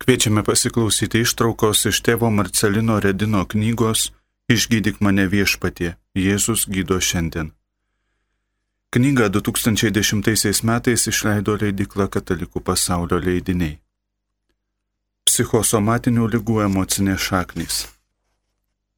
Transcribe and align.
Kviečiame 0.00 0.42
pasiklausyti 0.42 1.20
ištraukos 1.26 1.84
iš 1.92 2.00
tėvo 2.06 2.30
Marcelino 2.32 2.96
Redino 3.04 3.44
knygos 3.44 4.10
Išgydyk 4.50 4.96
mane 4.98 5.28
viešpatie, 5.30 5.92
Jėzus 6.18 6.64
gydo 6.66 6.96
šiandien. 6.98 7.52
Knygą 8.90 9.28
2010 9.36 10.64
metais 10.66 11.06
išleido 11.06 11.54
leidikla 11.60 12.08
Katalikų 12.10 12.58
pasaulio 12.66 13.20
leidiniai. 13.22 13.76
Psichosomatinių 15.22 16.26
lygų 16.32 16.56
emocinės 16.64 17.22
šaknys. 17.28 17.76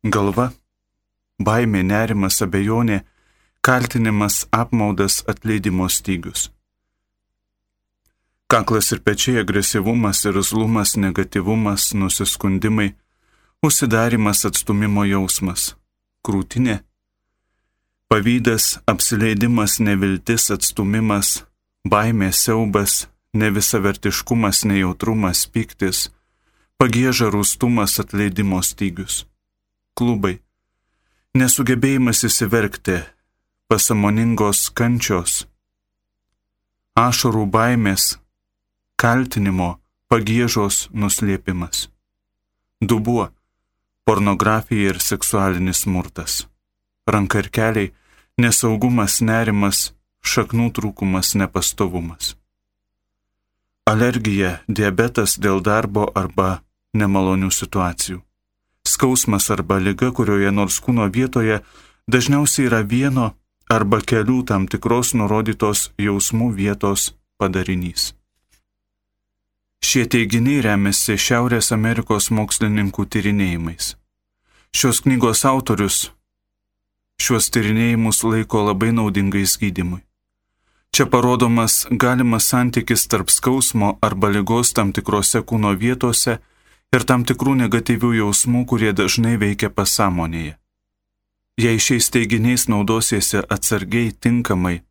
Galva, 0.09 0.49
baimė, 1.37 1.83
nerimas, 1.85 2.41
abejonė, 2.41 3.03
kaltinimas, 3.61 4.47
apmaudas, 4.57 5.21
atleidimo 5.29 5.91
stygius. 5.93 6.49
Kaklas 8.53 8.93
ir 8.93 9.01
pečiai 9.01 9.39
agresyvumas, 9.41 10.19
irzlumas, 10.29 10.91
negativumas, 10.97 11.95
nusiskundimai, 11.95 12.91
užsidarimas, 13.65 14.43
atstumimo 14.45 15.07
jausmas, 15.09 15.71
krūtinė, 16.21 16.75
pavydas, 18.13 18.67
apsileidimas, 18.93 19.79
neviltis, 19.81 20.51
atstumimas, 20.53 21.31
baimė, 21.89 22.29
siaubas, 22.37 23.07
nevisavertiškumas, 23.33 24.67
nejautrumas, 24.69 25.47
piktis, 25.49 26.11
pagėža 26.77 27.33
rūstumas, 27.33 27.97
atleidimo 28.05 28.61
stygius, 28.61 29.23
klubai, 29.97 30.43
nesugebėjimas 31.33 32.21
įsiverkti, 32.29 33.01
pasamoningos 33.73 34.67
kančios, 34.77 35.47
ašarų 37.01 37.49
baimės, 37.49 38.19
kaltinimo, 39.03 39.81
pagėžos 40.11 40.87
nuslėpimas. 40.95 41.89
Dubuo- 42.81 43.25
pornografija 44.07 44.93
ir 44.93 44.99
seksualinis 45.01 45.83
smurtas. 45.85 46.47
Ranka 47.07 47.39
ir 47.43 47.49
keliai- 47.57 47.93
nesaugumas, 48.43 49.21
nerimas, 49.21 49.79
šaknų 50.23 50.67
trūkumas, 50.77 51.35
nepastovumas. 51.41 52.37
Alergija, 53.87 54.61
diabetas 54.69 55.39
dėl 55.45 55.61
darbo 55.61 56.05
arba 56.15 56.63
nemalonių 56.95 57.51
situacijų. 57.51 58.23
Skausmas 58.87 59.51
arba 59.51 59.79
lyga, 59.79 60.13
kurioje 60.13 60.51
nors 60.53 60.81
kūno 60.81 61.11
vietoje 61.11 61.61
dažniausiai 62.09 62.67
yra 62.69 62.83
vieno 62.87 63.35
arba 63.69 63.99
kelių 63.99 64.47
tam 64.47 64.69
tikros 64.69 65.15
nurodytos 65.15 65.91
jausmų 65.99 66.55
vietos 66.55 67.15
padarinys. 67.39 68.22
Šie 69.83 70.07
teiginiai 70.07 70.63
remiasi 70.63 71.19
Šiaurės 71.19 71.73
Amerikos 71.75 72.31
mokslininkų 72.31 73.07
tyrinėjimais. 73.13 73.97
Šios 74.73 75.03
knygos 75.05 75.43
autorius 75.45 76.05
šiuos 77.23 77.51
tyrinėjimus 77.55 78.23
laiko 78.27 78.63
labai 78.67 78.91
naudingais 78.95 79.59
gydimui. 79.61 80.01
Čia 80.93 81.07
parodomas 81.13 81.87
galimas 81.91 82.49
santykis 82.53 83.07
tarp 83.11 83.31
skausmo 83.33 83.97
arba 84.07 84.31
lygos 84.35 84.73
tam 84.77 84.93
tikrose 84.97 85.43
kūno 85.49 85.73
vietose 85.83 86.39
ir 86.93 87.07
tam 87.09 87.25
tikrų 87.29 87.55
negatyvių 87.63 88.11
jausmų, 88.19 88.65
kurie 88.71 88.93
dažnai 88.93 89.39
veikia 89.41 89.71
pasąmonėje. 89.71 90.57
Jei 91.63 91.79
šiais 91.85 92.09
teiginiais 92.13 92.67
naudosiesi 92.69 93.41
atsargiai, 93.43 94.13
tinkamai, 94.13 94.83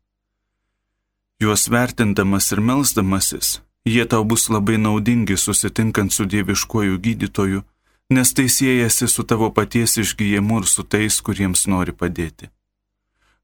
juos 1.42 1.68
vertindamas 1.70 2.52
ir 2.54 2.62
melzdamasis, 2.62 3.60
Jie 3.84 4.04
tau 4.06 4.24
bus 4.24 4.48
labai 4.48 4.78
naudingi 4.78 5.36
susitinkant 5.36 6.12
su 6.12 6.24
dieviškuoju 6.24 6.98
gydytoju, 6.98 7.62
nes 8.14 8.34
tai 8.34 8.48
siejasi 8.48 9.08
su 9.08 9.22
tavo 9.22 9.50
paties 9.50 9.96
išgyjimu 9.96 10.58
ir 10.62 10.66
su 10.66 10.82
tais, 10.82 11.20
kuriems 11.20 11.66
nori 11.66 11.92
padėti. 11.92 12.50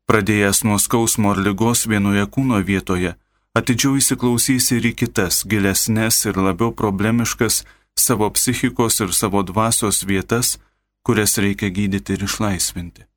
Pradėjęs 0.06 0.62
nuo 0.64 0.78
skausmo 0.78 1.32
ar 1.32 1.40
lygos 1.46 1.86
vienoje 1.90 2.24
kūno 2.34 2.62
vietoje, 2.70 3.16
atidžiau 3.58 3.98
įsiklausysi 3.98 4.78
ir 4.78 4.88
į 4.92 4.94
kitas, 5.02 5.42
gilesnės 5.50 6.22
ir 6.30 6.38
labiau 6.38 6.70
problemiškas 6.72 7.64
savo 7.98 8.30
psichikos 8.30 9.00
ir 9.04 9.12
savo 9.12 9.42
dvasios 9.42 10.04
vietas, 10.06 10.56
kurias 11.02 11.36
reikia 11.42 11.68
gydyti 11.74 12.14
ir 12.14 12.24
išlaisvinti. 12.28 13.08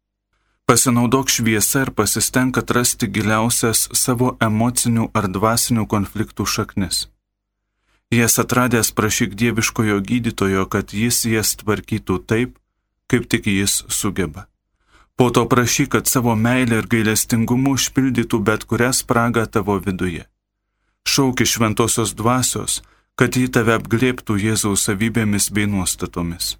Pasinaudok 0.65 1.29
šviesą 1.29 1.85
ir 1.85 1.89
pasistenk 1.91 2.57
atrasti 2.61 3.07
giliausias 3.07 3.89
savo 4.03 4.35
emocinių 4.39 5.09
ar 5.13 5.27
dvasinių 5.27 5.87
konfliktų 5.93 6.45
šaknis. 6.47 7.07
Jas 8.11 8.39
atradęs 8.39 8.91
prašyk 8.91 9.35
dieviškojo 9.39 9.99
gydytojo, 10.03 10.65
kad 10.67 10.91
jis 10.93 11.23
jas 11.25 11.55
tvarkytų 11.55 12.17
taip, 12.27 12.57
kaip 13.07 13.27
tik 13.31 13.47
jis 13.47 13.83
sugeba. 13.87 14.47
Po 15.15 15.29
to 15.31 15.45
prašyk, 15.47 15.93
kad 15.95 16.07
savo 16.07 16.35
meilę 16.35 16.81
ir 16.81 16.87
gailestingumu 16.91 17.75
užpildytų 17.77 18.39
bet 18.43 18.65
kurią 18.67 18.91
spragą 18.91 19.45
tavo 19.47 19.77
viduje. 19.79 20.25
Šauk 21.07 21.41
iš 21.41 21.55
šventosios 21.55 22.11
dvasios, 22.15 22.81
kad 23.15 23.35
jį 23.37 23.47
tave 23.55 23.75
apglėptų 23.79 24.35
Jėzaus 24.43 24.87
savybėmis 24.87 25.47
bei 25.55 25.67
nuostatomis. 25.69 26.57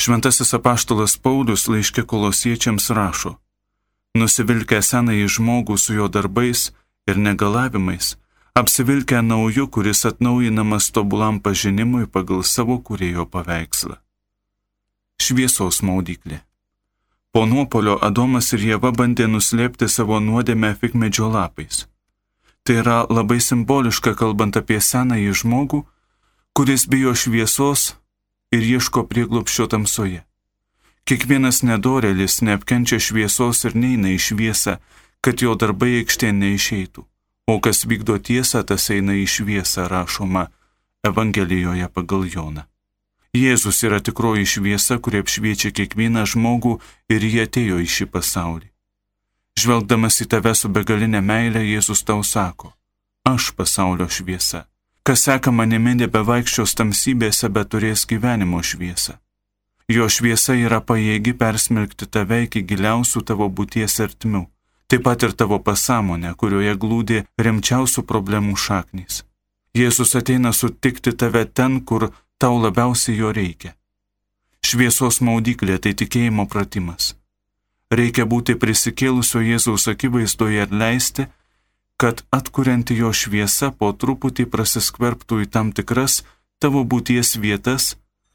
Šventasis 0.00 0.54
apaštalas 0.56 1.18
Paulius 1.20 1.66
laiškė 1.68 2.06
kolosiečiams 2.08 2.88
rašo, 2.96 3.34
nusivilkę 4.16 4.80
senąjį 4.80 5.28
žmogų 5.36 5.76
su 5.76 5.98
jo 5.98 6.08
darbais 6.08 6.70
ir 7.04 7.20
negalavimais, 7.20 8.14
apsivilkę 8.54 9.22
nauju, 9.22 9.68
kuris 9.68 10.04
atnaujinamas 10.06 10.90
tobulam 10.90 11.40
pažinimui 11.40 12.06
pagal 12.06 12.42
savo 12.42 12.78
kurėjo 12.78 13.26
paveikslą. 13.26 13.96
Šviesos 15.20 15.82
maudyklė. 15.82 16.40
Po 17.32 17.46
nuopolio 17.46 17.98
Adomas 18.02 18.50
ir 18.56 18.64
Jėva 18.70 18.90
bandė 18.90 19.28
nuslėpti 19.30 19.86
savo 19.88 20.18
nuodėmę 20.20 20.72
fikmedžio 20.80 21.28
lapais. 21.30 21.86
Tai 22.64 22.74
yra 22.82 22.96
labai 23.06 23.38
simboliška 23.40 24.16
kalbant 24.18 24.56
apie 24.58 24.80
senąjį 24.82 25.36
žmogų, 25.42 25.84
kuris 26.56 26.88
bijo 26.90 27.14
šviesos 27.14 27.94
ir 28.50 28.66
ieško 28.66 29.06
prieglopščio 29.06 29.68
tamsoje. 29.70 30.24
Kiekvienas 31.06 31.62
nedorėlis 31.62 32.40
neapkenčia 32.46 32.98
šviesos 32.98 33.64
ir 33.64 33.78
neina 33.78 34.10
į 34.10 34.18
šviesą, 34.26 34.76
kad 35.24 35.42
jo 35.42 35.54
darbai 35.54 36.00
aikštė 36.00 36.32
neišeitų, 36.34 37.06
o 37.50 37.60
kas 37.64 37.84
vykdo 37.90 38.18
tiesą, 38.18 38.62
tas 38.68 38.90
eina 38.94 39.16
į 39.18 39.26
šviesą 39.34 39.88
rašoma 39.90 40.48
Evangelijoje 41.10 41.88
pagal 41.96 42.26
Joną. 42.34 42.62
Jėzus 43.34 43.78
yra 43.86 44.00
tikroji 44.06 44.46
šviesa, 44.52 44.98
kuri 45.02 45.22
apšviečia 45.22 45.70
kiekvieną 45.70 46.26
žmogų 46.32 46.72
ir 47.14 47.26
jie 47.32 47.46
atėjo 47.46 47.78
į 47.78 47.88
šį 47.94 48.06
pasaulį. 48.14 48.68
Žvelgdamas 49.60 50.20
į 50.24 50.26
tave 50.32 50.54
su 50.58 50.70
begalinė 50.76 51.20
meilė, 51.22 51.62
Jėzus 51.74 52.02
tau 52.06 52.22
sako, 52.26 52.72
aš 53.26 53.52
pasaulio 53.58 54.08
šviesa. 54.10 54.66
Kas 55.06 55.24
seka 55.26 55.50
manimi 55.50 55.94
nebevaikščios 55.98 56.74
tamsybėse, 56.78 57.48
bet 57.48 57.70
turės 57.72 58.04
gyvenimo 58.10 58.62
šviesą. 58.62 59.16
Jo 59.90 60.06
šviesa 60.06 60.54
yra 60.54 60.78
pajėgi 60.80 61.32
persmelkti 61.38 62.06
tave 62.06 62.44
iki 62.46 62.62
giliausių 62.62 63.22
tavo 63.26 63.48
būties 63.48 63.96
artimių, 64.04 64.44
taip 64.90 65.04
pat 65.06 65.22
ir 65.22 65.32
tavo 65.38 65.58
pasąmonę, 65.62 66.34
kurioje 66.34 66.74
glūdi 66.82 67.22
rimčiausių 67.38 68.02
problemų 68.10 68.56
šaknys. 68.58 69.22
Jėzus 69.78 70.16
ateina 70.18 70.50
sutikti 70.52 71.12
tave 71.14 71.44
ten, 71.46 71.80
kur 71.88 72.10
tau 72.42 72.58
labiausiai 72.58 73.16
jo 73.22 73.30
reikia. 73.32 73.76
Šviesos 74.66 75.20
maudyklė 75.24 75.78
tai 75.78 75.92
tikėjimo 75.94 76.46
pratimas. 76.50 77.14
Reikia 77.90 78.26
būti 78.26 78.54
prisikėlusio 78.58 79.42
Jėzaus 79.42 79.86
akivaizdoje 79.90 80.66
ir 80.66 80.74
leisti, 80.82 81.26
kad 82.00 82.22
atkurianti 82.34 82.96
jo 82.98 83.12
šviesa 83.12 83.70
po 83.70 83.92
truputį 83.92 84.46
prasiskverbtų 84.50 85.42
į 85.44 85.50
tam 85.54 85.72
tikras 85.76 86.22
tavo 86.62 86.82
būties 86.84 87.36
vietas 87.42 87.94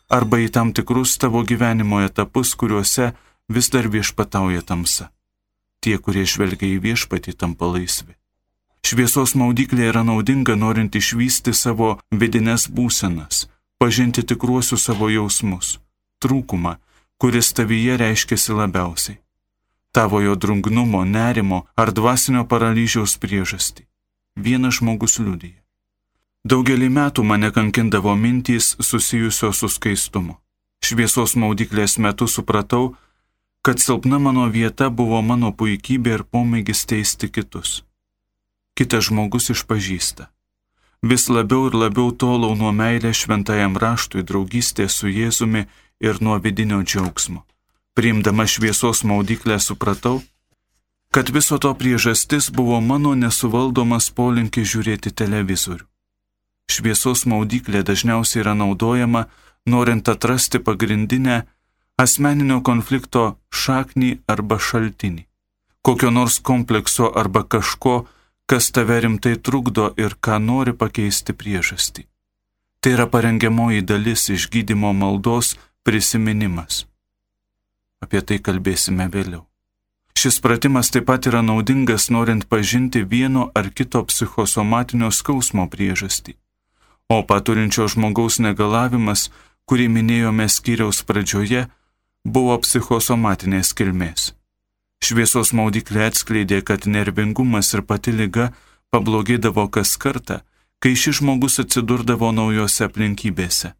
arba 0.09 0.39
į 0.43 0.51
tam 0.55 0.71
tikrus 0.73 1.17
tavo 1.17 1.43
gyvenimo 1.43 2.01
etapus, 2.05 2.53
kuriuose 2.55 3.11
vis 3.49 3.69
dar 3.73 3.89
viešpatauja 3.89 4.61
tamsa. 4.61 5.09
Tie, 5.85 5.97
kurie 6.01 6.23
žvelgia 6.25 6.65
į 6.65 6.79
viešpatį, 6.81 7.35
tampa 7.37 7.69
laisvi. 7.69 8.15
Šviesos 8.85 9.35
maudyklė 9.37 9.91
yra 9.91 10.01
naudinga 10.05 10.55
norint 10.57 10.97
išvysti 10.97 11.53
savo 11.53 11.91
vidinės 12.09 12.65
būsenas, 12.73 13.45
pažinti 13.77 14.25
tikruosius 14.25 14.87
savo 14.89 15.11
jausmus, 15.13 15.77
trūkumą, 16.25 16.79
kuris 17.21 17.53
tavyje 17.53 17.99
reiškiasi 18.01 18.57
labiausiai 18.57 19.19
tavojo 19.95 20.35
drungnumo, 20.35 21.05
nerimo 21.05 21.59
ar 21.81 21.89
dvasinio 21.95 22.43
paralyžiaus 22.51 23.13
priežastį. 23.23 23.85
Vienas 24.35 24.81
žmogus 24.81 25.15
liudyja. 25.23 25.61
Daugelį 26.43 26.89
metų 26.97 27.23
mane 27.23 27.49
kankindavo 27.55 28.11
mintys 28.23 28.75
susijusios 28.87 29.61
su 29.61 29.69
skaistumu. 29.71 30.35
Šviesos 30.83 31.37
maudiklės 31.39 31.95
metu 32.03 32.27
supratau, 32.27 32.83
kad 33.65 33.79
silpna 33.79 34.19
mano 34.19 34.45
vieta 34.45 34.91
buvo 34.93 35.19
mano 35.25 35.49
puikybė 35.59 36.11
ir 36.15 36.23
pomėgis 36.33 36.83
teisti 36.85 37.31
kitus. 37.33 37.81
Kitas 38.77 39.07
žmogus 39.07 39.49
išpažįsta. 39.53 40.29
vis 41.01 41.23
labiau 41.29 41.67
ir 41.69 41.73
labiau 41.83 42.11
tolau 42.11 42.53
nuo 42.55 42.71
meilės 42.71 43.17
šventajam 43.23 43.73
raštui, 43.83 44.21
draugystės 44.29 44.91
su 44.99 45.07
Jėzumi 45.07 45.65
ir 45.99 46.21
nuo 46.21 46.37
vidinio 46.43 46.79
džiaugsmo. 46.83 47.41
Priimdama 47.93 48.45
šviesos 48.45 49.03
maudyklę 49.03 49.57
supratau, 49.59 50.21
kad 51.11 51.29
viso 51.29 51.57
to 51.57 51.73
priežastis 51.73 52.51
buvo 52.51 52.81
mano 52.81 53.15
nesuvaldomas 53.15 54.11
polinkis 54.11 54.69
žiūrėti 54.73 55.09
televizorių. 55.09 55.85
Šviesos 56.69 57.25
maudyklė 57.25 57.81
dažniausiai 57.81 58.41
yra 58.43 58.53
naudojama, 58.53 59.25
norint 59.65 60.09
atrasti 60.09 60.59
pagrindinę 60.59 61.45
asmeninio 61.97 62.59
konflikto 62.61 63.23
šaknį 63.55 64.11
arba 64.27 64.57
šaltinį, 64.59 65.23
kokio 65.81 66.11
nors 66.11 66.39
komplekso 66.39 67.11
arba 67.21 67.43
kažko, 67.43 67.95
kas 68.45 68.71
tave 68.75 68.99
rimtai 69.05 69.37
trukdo 69.39 69.93
ir 69.97 70.17
ką 70.19 70.39
nori 70.43 70.73
pakeisti 70.73 71.33
priežastį. 71.33 72.05
Tai 72.81 72.91
yra 72.97 73.07
parengiamoji 73.09 73.81
dalis 73.81 74.27
išgydymo 74.29 74.91
maldos 74.93 75.55
prisiminimas. 75.83 76.85
Apie 78.03 78.21
tai 78.21 78.37
kalbėsime 78.37 79.07
vėliau. 79.09 79.45
Šis 80.15 80.37
pratimas 80.43 80.91
taip 80.93 81.07
pat 81.09 81.25
yra 81.29 81.41
naudingas 81.41 82.09
norint 82.13 82.45
pažinti 82.51 83.01
vieno 83.03 83.49
ar 83.55 83.71
kito 83.73 84.03
psichosomatinio 84.05 85.09
skausmo 85.11 85.65
priežastį. 85.71 86.35
O 87.09 87.21
paturinčio 87.29 87.87
žmogaus 87.91 88.39
negalavimas, 88.39 89.29
kurį 89.65 89.89
minėjome 89.97 90.47
skyriaus 90.49 91.01
pradžioje, 91.05 91.65
buvo 92.25 92.57
psichosomatinės 92.57 93.71
kilmės. 93.77 94.33
Šviesos 95.05 95.53
maudyklė 95.53 96.09
atskleidė, 96.09 96.61
kad 96.65 96.87
nervingumas 96.89 97.73
ir 97.77 97.85
pati 97.85 98.11
lyga 98.11 98.49
pablogėdavo 98.89 99.67
kas 99.69 99.95
kartą, 100.01 100.41
kai 100.81 100.95
šis 100.97 101.21
žmogus 101.21 101.59
atsidurdavo 101.61 102.31
naujose 102.33 102.87
aplinkybėse. 102.89 103.75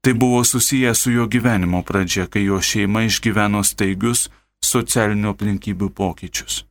Tai 0.00 0.12
buvo 0.14 0.44
susiję 0.44 0.94
su 0.94 1.10
jo 1.12 1.26
gyvenimo 1.28 1.82
pradžia, 1.82 2.26
kai 2.26 2.44
jo 2.44 2.60
šeima 2.60 3.04
išgyveno 3.08 3.60
staigius 3.64 4.28
socialinių 4.64 5.32
aplinkybių 5.34 5.88
pokyčius. 5.96 6.64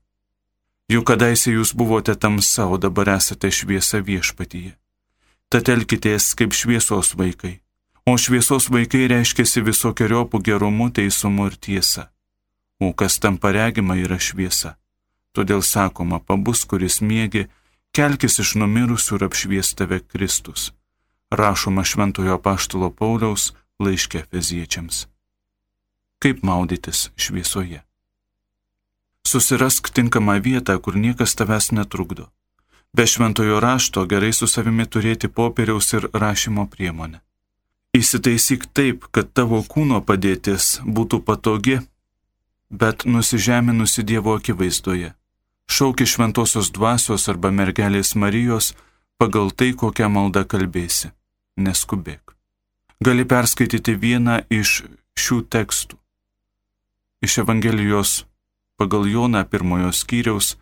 Juk 0.90 1.06
kadaise 1.06 1.54
jūs 1.54 1.76
buvote 1.78 2.16
tamsa, 2.16 2.66
o 2.66 2.78
dabar 2.82 3.12
esate 3.18 3.52
šviesa 3.54 4.02
viešpatyje. 4.02 4.74
Tad 5.50 5.70
elkitės 5.70 6.34
kaip 6.38 6.54
šviesos 6.58 7.14
vaikai. 7.18 7.60
O 8.06 8.16
šviesos 8.18 8.69
vaikai 8.74 9.07
reiškiasi 9.12 9.62
visokiojopų 9.66 10.42
gerumu, 10.44 10.90
teisumu 10.90 11.50
ir 11.50 11.56
tiesa. 11.56 12.10
O 12.80 12.94
kas 12.94 13.19
tam 13.19 13.38
paregima 13.38 13.98
yra 14.00 14.19
šviesa. 14.19 14.78
Todėl 15.36 15.62
sakoma, 15.62 16.19
pabus, 16.19 16.63
kuris 16.66 17.01
mėgi, 17.01 17.48
kelkis 17.94 18.40
iš 18.44 18.56
numirusių 18.62 19.19
ir 19.19 19.25
apšvies 19.28 19.75
tave 19.75 20.00
Kristus. 20.00 20.72
Rašoma 21.30 21.84
Šventojo 21.86 22.40
Paštalo 22.42 22.90
Pauliaus 22.90 23.51
laiškė 23.80 24.25
feziečiams. 24.31 25.06
Kaip 26.19 26.42
maudytis 26.44 27.12
šviesoje? 27.16 27.84
Susirask 29.28 29.92
tinkamą 29.94 30.40
vietą, 30.42 30.80
kur 30.80 30.98
niekas 30.98 31.36
tavęs 31.38 31.72
netrukdo. 31.72 32.31
Be 32.94 33.06
šventojo 33.07 33.60
rašto 33.60 34.06
gerai 34.10 34.34
su 34.34 34.48
savimi 34.48 34.86
turėti 34.86 35.30
popieriaus 35.30 35.94
ir 35.94 36.10
rašymo 36.13 36.66
priemonę. 36.68 37.22
Įsitaisyk 37.98 38.68
taip, 38.78 39.08
kad 39.10 39.32
tavo 39.34 39.64
kūno 39.66 39.98
padėtis 40.06 40.78
būtų 40.86 41.24
patogi, 41.26 41.80
bet 42.70 43.06
nusižeminusi 43.10 44.06
Dievo 44.06 44.36
akivaizdoje. 44.38 45.16
Šauki 45.70 46.06
šventosios 46.06 46.70
dvasios 46.74 47.26
arba 47.30 47.50
mergelės 47.50 48.14
Marijos 48.16 48.76
pagal 49.18 49.50
tai, 49.52 49.74
kokią 49.74 50.10
maldą 50.10 50.46
kalbėsi. 50.46 51.10
Neskubėk. 51.58 52.36
Gali 53.02 53.26
perskaityti 53.26 53.96
vieną 53.98 54.44
iš 54.54 54.84
šių 55.18 55.44
tekstų. 55.50 55.98
Iš 57.26 57.42
Evangelijos 57.44 58.24
pagal 58.80 59.10
Joną 59.10 59.44
pirmojo 59.50 59.92
skyriaus, 59.92 60.58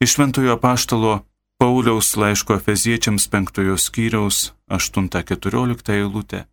iš 0.00 0.12
Šventojo 0.14 0.56
Paštalo 0.60 1.24
Pauliaus 1.58 2.16
laiško 2.16 2.54
Efeziečiams 2.54 3.28
penktojo 3.28 3.78
skyriaus 3.78 4.52
8-14 4.70 5.92
eilutę, 5.92 6.44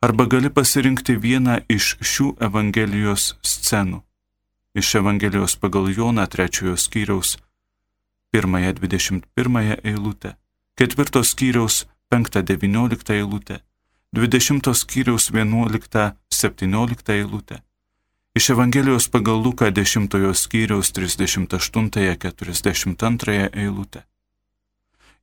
arba 0.00 0.24
gali 0.24 0.50
pasirinkti 0.50 1.16
vieną 1.20 1.60
iš 1.68 1.96
šių 2.00 2.36
Evangelijos 2.48 3.36
scenų, 3.44 4.00
iš 4.74 4.94
Evangelijos 5.02 5.56
pagal 5.60 5.92
Joną 5.92 6.26
trečiojo 6.26 6.76
skyriaus 6.76 7.36
pirmąją 8.32 8.72
21 8.72 9.76
eilutę, 9.84 10.34
ketvirtos 10.74 11.28
skyriaus 11.34 11.86
5-19 12.12 13.12
eilutę, 13.12 13.60
20 14.12 14.74
skyriaus 14.74 15.30
11-17 15.30 17.12
eilutę, 17.12 17.62
iš 18.34 18.50
Evangelijos 18.50 19.08
pagal 19.08 19.42
Luką 19.42 19.70
10 19.70 20.34
skyriaus 20.34 20.92
38-42 20.92 23.48
eilutę. 23.52 24.02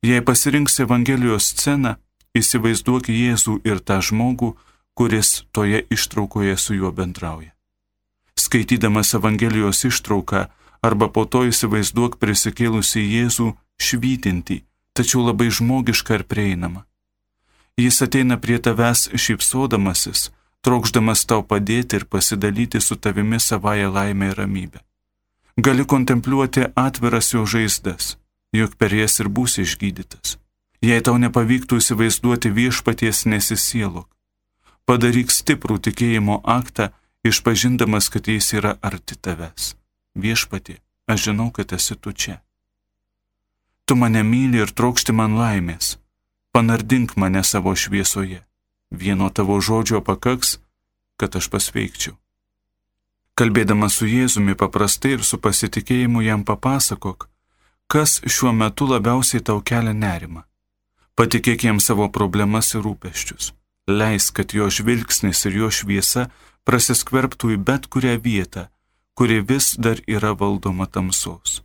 Jei 0.02 0.22
pasirinks 0.22 0.80
Evangelijos 0.80 1.46
sceną, 1.50 1.94
įsivaizduok 2.38 3.08
Jėzų 3.10 3.60
ir 3.64 3.80
tą 3.80 4.00
žmogų, 4.04 4.54
kuris 4.94 5.44
toje 5.52 5.86
ištraukoje 5.90 6.56
su 6.56 6.74
juo 6.74 6.92
bendrauja. 6.92 7.50
Skaitydamas 8.38 9.14
Evangelijos 9.14 9.84
ištrauką, 9.84 10.46
arba 10.82 11.08
po 11.08 11.24
to 11.24 11.44
įsivaizduok 11.50 12.18
prisikėlusi 12.22 13.00
Jėzų 13.02 13.56
švytinti, 13.80 14.64
tačiau 14.92 15.26
labai 15.26 15.50
žmogiška 15.50 16.14
ir 16.20 16.24
prieinama. 16.24 16.84
Jis 17.78 18.02
ateina 18.02 18.36
prie 18.38 18.58
tavęs 18.58 19.08
šypsodamasis, 19.14 20.30
trokšdamas 20.66 21.24
tau 21.30 21.42
padėti 21.42 22.00
ir 22.00 22.04
pasidalyti 22.04 22.80
su 22.80 22.96
tavimi 22.96 23.40
savoje 23.40 23.88
laimę 23.88 24.30
ir 24.30 24.36
ramybę. 24.42 24.80
Gali 25.56 25.84
kontempliuoti 25.84 26.68
atviras 26.74 27.32
jo 27.34 27.46
žaizdas, 27.46 28.16
juk 28.52 28.76
per 28.78 28.94
jas 28.94 29.18
ir 29.20 29.28
būsi 29.28 29.64
išgydytas. 29.66 30.38
Jei 30.82 31.02
tau 31.02 31.16
nepavyktų 31.18 31.80
įsivaizduoti 31.82 32.54
viešpaties 32.54 33.24
nesisielok, 33.26 34.06
padaryk 34.86 35.34
stiprų 35.34 35.80
tikėjimo 35.88 36.38
aktą, 36.46 36.92
išpažindamas, 37.26 38.06
kad 38.14 38.30
jis 38.30 38.54
yra 38.54 38.78
arti 38.80 39.18
tavęs 39.18 39.74
viešpatė, 40.18 40.78
aš 41.06 41.30
žinau, 41.30 41.50
kad 41.54 41.72
esi 41.72 41.96
tu 41.96 42.12
čia. 42.12 42.40
Tu 43.86 43.96
mane 43.96 44.22
myli 44.22 44.60
ir 44.62 44.74
trokšti 44.74 45.14
man 45.14 45.38
laimės, 45.38 45.96
panardink 46.52 47.16
mane 47.16 47.44
savo 47.44 47.74
šviesoje. 47.74 48.42
Vieno 48.90 49.28
tavo 49.30 49.60
žodžio 49.60 50.00
pakaks, 50.00 50.58
kad 51.16 51.36
aš 51.36 51.48
pasveikčiau. 51.52 52.16
Kalbėdamas 53.38 54.00
su 54.00 54.08
Jėzumi 54.08 54.56
paprastai 54.58 55.14
ir 55.14 55.22
su 55.22 55.38
pasitikėjimu 55.38 56.24
jam 56.26 56.42
papasakok, 56.44 57.28
kas 57.86 58.18
šiuo 58.26 58.52
metu 58.52 58.88
labiausiai 58.90 59.44
tau 59.44 59.60
kelia 59.62 59.94
nerimą. 59.94 60.42
Patikėk 61.14 61.64
jam 61.68 61.78
savo 61.82 62.08
problemas 62.14 62.74
ir 62.74 62.82
rūpeščius. 62.86 63.52
Leisk, 63.88 64.34
kad 64.36 64.52
jo 64.52 64.68
žvilgsnis 64.70 65.44
ir 65.48 65.54
jo 65.62 65.70
šviesa 65.70 66.28
prasiskverbtų 66.68 67.54
į 67.54 67.58
bet 67.70 67.86
kurią 67.88 68.18
vietą, 68.20 68.68
kuri 69.14 69.40
vis 69.40 69.72
dar 69.78 70.02
yra 70.06 70.34
valdoma 70.36 70.86
tamsos. 70.86 71.62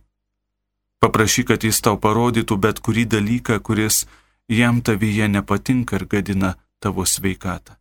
Paprašyk, 1.04 1.50
kad 1.52 1.66
jis 1.66 1.82
tau 1.84 1.98
parodytų 2.00 2.56
bet 2.56 2.80
kurį 2.80 3.04
dalyką, 3.16 3.58
kuris 3.60 4.06
jam 4.48 4.80
tavyje 4.80 5.28
nepatinka 5.28 6.00
ir 6.00 6.06
gadina 6.08 6.54
tavo 6.84 7.06
sveikatą. 7.08 7.76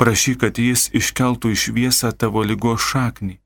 Prašyk, 0.00 0.40
kad 0.42 0.58
jis 0.58 0.88
iškeltų 1.00 1.52
iš 1.54 1.68
viesą 1.76 2.10
tavo 2.12 2.42
lygos 2.42 2.82
šaknį, 2.90 3.36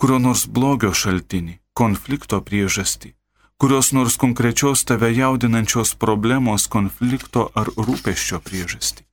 kurio 0.00 0.18
nors 0.26 0.44
blogio 0.46 0.92
šaltinį, 0.92 1.58
konflikto 1.72 2.40
priežastį, 2.44 3.14
kurios 3.60 3.92
nors 3.96 4.16
konkrečios 4.20 4.84
tave 4.88 5.12
jaudinančios 5.16 5.94
problemos, 6.04 6.68
konflikto 6.76 7.48
ar 7.54 7.72
rūpeščio 7.76 8.40
priežastį. 8.44 9.04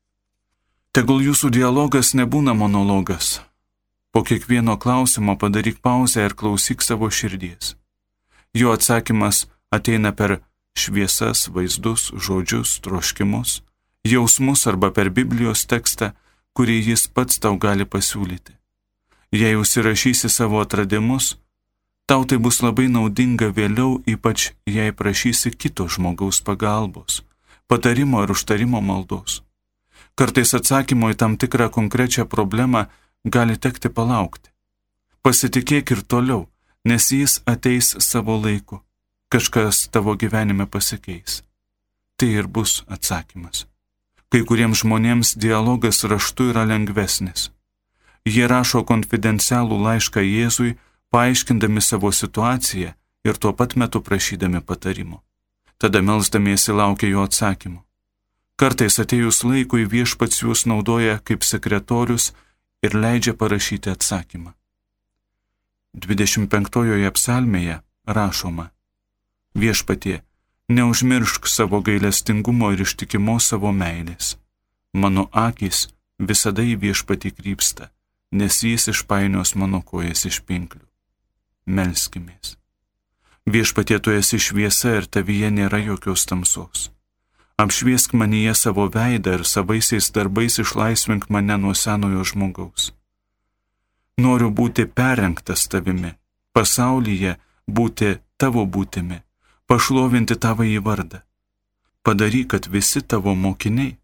Tegul 0.95 1.21
jūsų 1.29 1.51
dialogas 1.53 2.15
nebūna 2.17 2.55
monologas, 2.57 3.37
Po 4.17 4.23
kiekvieno 4.23 4.79
klausimo 4.79 5.37
padaryk 5.37 5.77
pauzę 5.81 6.25
ir 6.25 6.33
klausyk 6.33 6.81
savo 6.81 7.09
širdies. 7.11 7.75
Jo 8.53 8.71
atsakymas 8.73 9.45
ateina 9.69 10.11
per 10.11 10.39
šviesas, 10.73 11.47
vaizdus, 11.53 12.11
žodžius, 12.17 12.79
troškimus, 12.81 13.61
jausmus 14.11 14.67
arba 14.67 14.91
per 14.91 15.09
Biblijos 15.09 15.65
tekstą, 15.65 16.13
kurį 16.57 16.77
jis 16.91 17.07
pats 17.07 17.39
tau 17.43 17.57
gali 17.57 17.85
pasiūlyti. 17.85 18.53
Jei 19.31 19.57
užsirašysi 19.59 20.29
savo 20.29 20.61
atradimus, 20.63 21.35
tau 22.07 22.23
tai 22.25 22.37
bus 22.39 22.61
labai 22.63 22.87
naudinga 22.87 23.51
vėliau, 23.51 23.99
ypač 24.07 24.51
jei 24.65 24.95
prašysi 24.95 25.51
kito 25.51 25.87
žmogaus 25.91 26.39
pagalbos, 26.41 27.21
patarimo 27.67 28.23
ir 28.23 28.31
užtarimo 28.31 28.81
maldos. 28.81 29.41
Kartais 30.17 30.55
atsakymo 30.57 31.11
į 31.13 31.19
tam 31.21 31.37
tikrą 31.37 31.69
konkrečią 31.69 32.25
problemą 32.25 32.87
gali 33.25 33.57
tekti 33.57 33.91
palaukti. 33.93 34.49
Pasitikėk 35.21 35.91
ir 35.93 36.01
toliau, 36.01 36.47
nes 36.87 37.11
jis 37.11 37.41
ateis 37.45 37.93
savo 37.99 38.39
laiku. 38.39 38.81
Kažkas 39.29 39.89
tavo 39.91 40.15
gyvenime 40.15 40.65
pasikeis. 40.65 41.43
Tai 42.17 42.29
ir 42.31 42.47
bus 42.47 42.83
atsakymas. 42.87 43.67
Kai 44.31 44.41
kuriems 44.43 44.81
žmonėms 44.83 45.35
dialogas 45.39 46.03
raštu 46.03 46.51
yra 46.51 46.65
lengvesnis. 46.67 47.49
Jie 48.27 48.47
rašo 48.51 48.83
konfidencialų 48.83 49.77
laišką 49.85 50.23
Jėzui, 50.25 50.75
paaiškindami 51.15 51.81
savo 51.81 52.11
situaciją 52.11 52.91
ir 53.27 53.39
tuo 53.39 53.53
pat 53.53 53.75
metu 53.79 54.01
prašydami 54.03 54.61
patarimo. 54.61 55.23
Tada 55.77 56.01
melzdamiesi 56.01 56.75
laukia 56.75 57.11
jo 57.13 57.23
atsakymų. 57.27 57.81
Kartais 58.57 58.97
atėjus 58.99 59.43
laikui 59.45 59.85
viešpats 59.85 60.41
juos 60.41 60.65
naudoja 60.65 61.19
kaip 61.23 61.45
sekretorius 61.45 62.31
ir 62.83 62.97
leidžia 62.97 63.33
parašyti 63.37 63.93
atsakymą. 63.93 64.55
25 65.93 67.11
psalmėje 67.13 67.81
rašoma 68.05 68.71
Viešpatie, 69.57 70.21
neužmiršk 70.67 71.47
savo 71.47 71.81
gailestingumo 71.81 72.71
ir 72.71 72.81
ištikimos 72.81 73.47
savo 73.47 73.71
meilės. 73.71 74.35
Mano 74.93 75.27
akis 75.31 75.87
visada 76.19 76.63
į 76.63 76.75
viešpatį 76.81 77.31
krypsta, 77.39 77.89
nes 78.31 78.63
jis 78.63 78.89
išpainios 78.91 79.55
mano 79.55 79.81
kojas 79.81 80.25
iš 80.25 80.41
pinklių. 80.47 80.83
Melskimės. 81.67 82.57
Viešpatie 83.47 83.99
tu 83.99 84.11
esi 84.11 84.39
šviesa 84.39 84.97
ir 84.99 85.05
tavyje 85.07 85.51
nėra 85.51 85.79
jokios 85.79 86.25
tamsos. 86.27 86.89
Apšviesk 87.57 88.13
manyje 88.13 88.53
savo 88.55 88.87
veidą 88.91 89.37
ir 89.39 89.43
savaisiais 89.47 90.11
darbais 90.11 90.59
išlaisvink 90.59 91.29
mane 91.29 91.57
nuo 91.57 91.73
senojo 91.73 92.25
žmogaus. 92.27 92.91
Noriu 94.17 94.51
būti 94.51 94.85
perrenktas 94.85 95.67
tavimi, 95.71 96.11
pasaulyje 96.53 97.37
būti 97.67 98.17
tavo 98.37 98.65
būtimi, 98.65 99.21
pašlovinti 99.67 100.35
tavo 100.39 100.65
į 100.67 100.79
vardą. 100.83 101.21
Padaryk, 102.03 102.53
kad 102.55 102.67
visi 102.71 103.01
tavo 103.03 103.35
mokiniai 103.35 103.97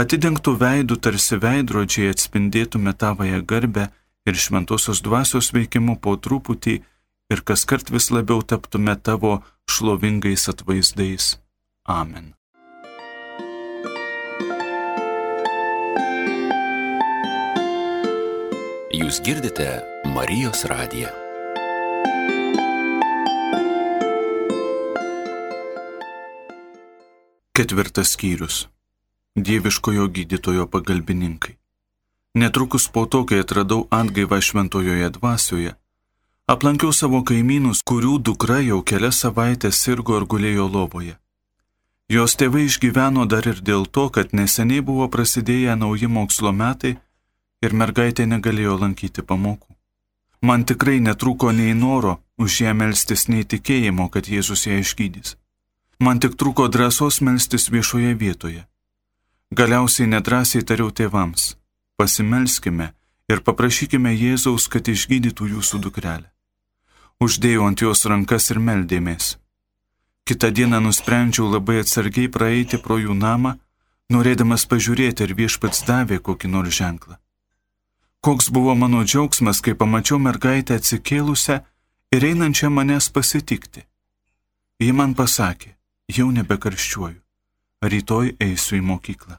atidengtų 0.00 0.56
veidų 0.58 0.98
tarsi 0.98 1.38
veidrodžiai 1.40 2.10
atspindėtume 2.12 2.94
tavoje 2.98 3.40
garbę 3.46 3.88
ir 4.26 4.38
šventosios 4.44 5.02
dvasios 5.06 5.52
veikimu 5.54 5.96
po 6.02 6.16
truputį 6.18 6.80
ir 7.32 7.44
kas 7.48 7.64
kart 7.64 7.90
vis 7.94 8.10
labiau 8.10 8.42
taptume 8.42 8.96
tavo 8.96 9.38
šlovingais 9.70 10.48
atvaizdais. 10.52 11.36
Amen. 11.84 12.32
Jūs 18.94 19.18
girdite 19.26 19.82
Marijos 20.14 20.62
radiją. 20.70 21.23
Ketvirtas 27.54 28.08
skyrius. 28.10 28.68
Dieviškojo 29.36 30.08
gydytojo 30.08 30.66
pagalbininkai. 30.66 31.54
Netrukus 32.34 32.88
po 32.88 33.06
to, 33.06 33.20
kai 33.26 33.38
atradau 33.44 33.86
atgaivą 33.90 34.40
šventojoje 34.42 35.10
dvasioje, 35.10 35.74
Aplankiau 36.44 36.90
savo 36.92 37.20
kaimynus, 37.22 37.84
kurių 37.88 38.16
dukra 38.28 38.56
jau 38.60 38.80
kelias 38.82 39.20
savaitės 39.22 39.78
sirgo 39.84 40.18
ir 40.18 40.26
gulėjo 40.32 40.66
lovoje. 40.72 41.14
Jos 42.10 42.34
tėvai 42.40 42.64
išgyveno 42.66 43.28
dar 43.30 43.46
ir 43.52 43.62
dėl 43.68 43.86
to, 43.86 44.08
kad 44.10 44.34
neseniai 44.34 44.82
buvo 44.90 45.06
prasidėję 45.14 45.78
nauji 45.84 46.10
mokslo 46.16 46.52
metai 46.52 46.92
ir 47.62 47.78
mergaitė 47.84 48.26
negalėjo 48.26 48.76
lankyti 48.82 49.22
pamokų. 49.22 49.70
Man 50.42 50.66
tikrai 50.66 50.98
netrūko 51.06 51.54
nei 51.54 51.72
noro 51.72 52.18
už 52.36 52.60
ją 52.66 52.74
melstis, 52.82 53.28
nei 53.28 53.46
tikėjimo, 53.46 54.10
kad 54.10 54.26
Jėzus 54.26 54.66
ją 54.66 54.82
išgydys. 54.82 55.38
Man 56.00 56.20
tik 56.20 56.36
trūko 56.40 56.68
drąsos 56.68 57.20
melstis 57.20 57.70
viešoje 57.70 58.14
vietoje. 58.14 58.66
Galiausiai 59.50 60.10
nedrasiai 60.10 60.62
tariau 60.62 60.90
tėvams- 60.90 61.54
pasimelskime 61.98 62.92
ir 63.28 63.40
paprašykime 63.40 64.10
Jėzaus, 64.12 64.68
kad 64.68 64.84
išgydytų 64.88 65.44
jūsų 65.54 65.80
dukrelę 65.80 66.34
uždėjau 67.24 67.66
ant 67.68 67.80
jos 67.80 68.04
rankas 68.10 68.50
ir 68.52 68.60
meldėmės. 68.60 69.36
Kita 70.24 70.50
diena 70.50 70.80
nusprendžiau 70.80 71.50
labai 71.52 71.82
atsargiai 71.82 72.30
praeiti 72.32 72.80
pro 72.80 72.96
jų 72.98 73.14
namą, 73.16 73.58
norėdamas 74.12 74.64
pažiūrėti, 74.70 75.26
ar 75.26 75.34
viešpats 75.36 75.84
davė 75.88 76.18
kokį 76.18 76.48
nors 76.48 76.72
ženklą. 76.74 77.18
Koks 78.24 78.48
buvo 78.48 78.74
mano 78.74 79.04
džiaugsmas, 79.04 79.60
kai 79.60 79.74
pamačiau 79.76 80.18
mergaitę 80.18 80.78
atsikėlusią 80.80 81.60
ir 82.14 82.24
einančią 82.30 82.70
manęs 82.72 83.10
pasitikti. 83.12 83.84
Ji 84.80 84.92
man 84.92 85.12
pasakė, 85.14 85.73
jau 86.08 86.28
nebekarščiuoju, 86.32 87.20
rytoj 87.82 88.36
eisiu 88.40 88.78
į 88.80 88.84
mokyklą. 88.90 89.38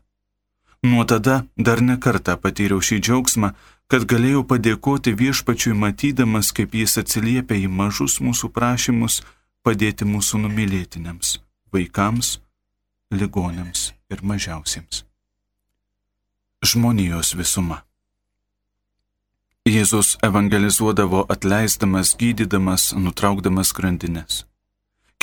Nuo 0.86 1.06
tada 1.10 1.46
dar 1.58 1.82
ne 1.82 1.98
kartą 1.98 2.36
patyriau 2.38 2.82
šį 2.82 3.00
džiaugsmą, 3.02 3.54
kad 3.90 4.06
galėjau 4.10 4.44
padėkoti 4.50 5.14
viešpačiui 5.18 5.74
matydamas, 5.78 6.52
kaip 6.52 6.76
jis 6.78 6.98
atsiliepia 7.02 7.58
į 7.58 7.70
mažus 7.70 8.20
mūsų 8.22 8.52
prašymus 8.54 9.22
padėti 9.66 10.06
mūsų 10.06 10.42
numylėtiniams, 10.46 11.40
vaikams, 11.74 12.40
ligonėms 13.14 13.92
ir 14.14 14.22
mažiausiems. 14.22 15.04
Žmonijos 16.66 17.34
visuma. 17.38 17.84
Jėzus 19.66 20.18
evangelizuodavo 20.26 21.26
atleisdamas, 21.30 22.14
gydydamas, 22.18 22.92
nutraukdamas 22.94 23.74
grandinės. 23.74 24.44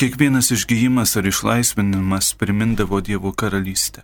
Kiekvienas 0.03 0.51
išgyjimas 0.51 1.17
ar 1.17 1.27
išlaisvinimas 1.27 2.35
primindavo 2.35 2.99
Dievo 3.01 3.31
karalystę. 3.33 4.01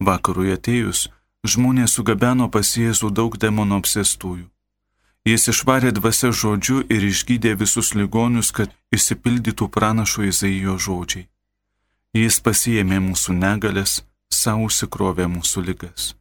Vakarui 0.00 0.54
atėjus, 0.54 1.00
žmonės 1.44 1.96
sugabeno 1.98 2.46
pas 2.48 2.70
Jėzų 2.80 3.10
daug 3.18 3.34
demono 3.36 3.76
apsėstųjų. 3.82 4.46
Jis 5.28 5.42
išvarė 5.52 5.90
dvasia 5.98 6.30
žodžiu 6.32 6.78
ir 6.88 7.04
išgydė 7.04 7.52
visus 7.60 7.92
ligonius, 7.92 8.54
kad 8.56 8.72
išsipildytų 8.96 9.68
pranašo 9.74 10.24
Izaijo 10.24 10.78
žodžiai. 10.86 11.26
Jis 12.16 12.38
pasijėmė 12.40 13.02
mūsų 13.08 13.36
negalės, 13.36 13.98
savo 14.32 14.70
užsikrovė 14.70 15.26
mūsų 15.34 15.64
ligas. 15.66 16.14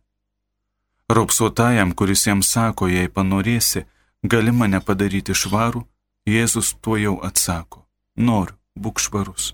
Raupsuotajam, 1.08 1.94
kuris 1.96 2.26
jam 2.28 2.44
sako, 2.44 2.92
jei 2.92 3.08
panorėsi, 3.08 3.86
gali 4.24 4.52
mane 4.52 4.84
padaryti 4.84 5.32
švarų, 5.32 5.86
Jėzus 6.28 6.74
tuo 6.82 7.00
jau 7.00 7.16
atsako- 7.24 7.88
noriu, 8.28 8.60
būk 8.76 9.02
švarus. 9.04 9.54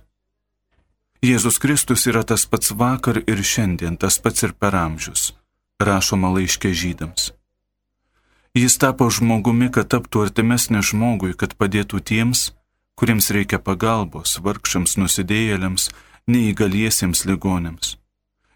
Jėzus 1.21 1.59
Kristus 1.59 2.07
yra 2.07 2.23
tas 2.23 2.45
pats 2.45 2.71
vakar 2.71 3.19
ir 3.25 3.43
šiandien, 3.43 3.97
tas 3.99 4.19
pats 4.23 4.47
ir 4.47 4.55
per 4.55 4.75
amžius 4.75 5.33
rašoma 5.79 6.29
laiškė 6.35 6.73
žydams. 6.75 7.31
Jis 8.57 8.75
tapo 8.81 9.07
žmogumi, 9.13 9.69
kad 9.71 9.88
taptų 9.93 10.25
artimesnis 10.27 10.89
žmogui, 10.91 11.31
kad 11.38 11.55
padėtų 11.55 12.01
tiems, 12.03 12.49
kuriems 12.99 13.29
reikia 13.31 13.59
pagalbos, 13.63 14.39
vargšams 14.43 14.97
nusidėjėliams, 14.99 15.89
neįgaliesiems 16.27 17.23
ligonėms. 17.29 17.95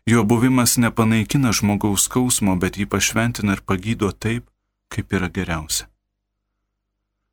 Jo 0.09 0.25
buvimas 0.27 0.75
nepanaikina 0.75 1.53
žmogaus 1.55 2.09
skausmo, 2.09 2.57
bet 2.59 2.75
jį 2.75 2.89
pašventina 2.91 3.55
ir 3.55 3.63
pagydo 3.63 4.11
taip, 4.11 4.49
kaip 4.91 5.13
yra 5.15 5.29
geriausia. 5.31 5.87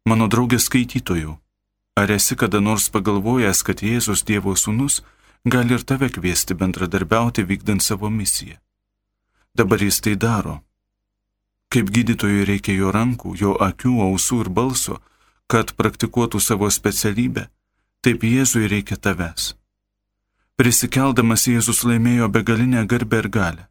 Mano 0.07 0.31
draugė 0.31 0.61
skaitytojų, 0.63 1.35
ar 1.97 2.11
esi 2.11 2.37
kada 2.37 2.61
nors 2.61 2.89
pagalvojęs, 2.91 3.63
kad 3.67 3.83
Jėzus 3.83 4.25
Dievo 4.25 4.55
sūnus 4.57 5.03
gali 5.45 5.75
ir 5.75 5.85
tave 5.85 6.09
kviesti 6.11 6.55
bendradarbiauti 6.55 7.45
vykdant 7.45 7.83
savo 7.83 8.11
misiją? 8.11 8.57
Dabar 9.55 9.83
jis 9.83 10.01
tai 10.01 10.17
daro. 10.17 10.61
Kaip 11.71 11.91
gydytojui 11.95 12.47
reikia 12.47 12.75
jo 12.75 12.91
rankų, 12.95 13.37
jo 13.39 13.55
akių, 13.55 13.95
ausų 14.07 14.41
ir 14.45 14.51
balso, 14.51 15.01
kad 15.51 15.75
praktikuotų 15.79 16.41
savo 16.41 16.71
specialybę, 16.71 17.49
taip 18.03 18.25
Jėzui 18.27 18.67
reikia 18.71 18.97
tavęs. 18.97 19.55
Prisikeldamas 20.59 21.47
Jėzus 21.49 21.85
laimėjo 21.89 22.29
begalinę 22.29 22.87
garbę 22.87 23.23
ir 23.23 23.29
galę. 23.29 23.65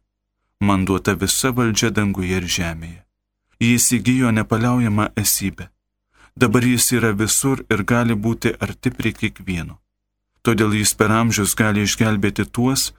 Man 0.60 0.84
duota 0.84 1.14
visa 1.14 1.52
valdžia 1.56 1.90
danguje 1.90 2.36
ir 2.36 2.46
žemėje. 2.56 3.04
Jis 3.60 3.92
įgyjo 3.96 4.32
nepaliaujamą 4.32 5.12
esybę. 5.16 5.68
Dabar 6.36 6.64
jis 6.64 6.92
yra 6.92 7.12
visur 7.12 7.64
ir 7.70 7.84
gali 7.84 8.14
būti 8.14 8.54
arti 8.60 8.90
prie 8.90 9.12
kiekvieno. 9.12 9.78
Todėl 10.42 10.74
jis 10.74 10.94
per 10.94 11.10
amžius 11.12 11.54
gali 11.54 11.82
išgelbėti 11.84 12.46
tuos, 12.46 12.92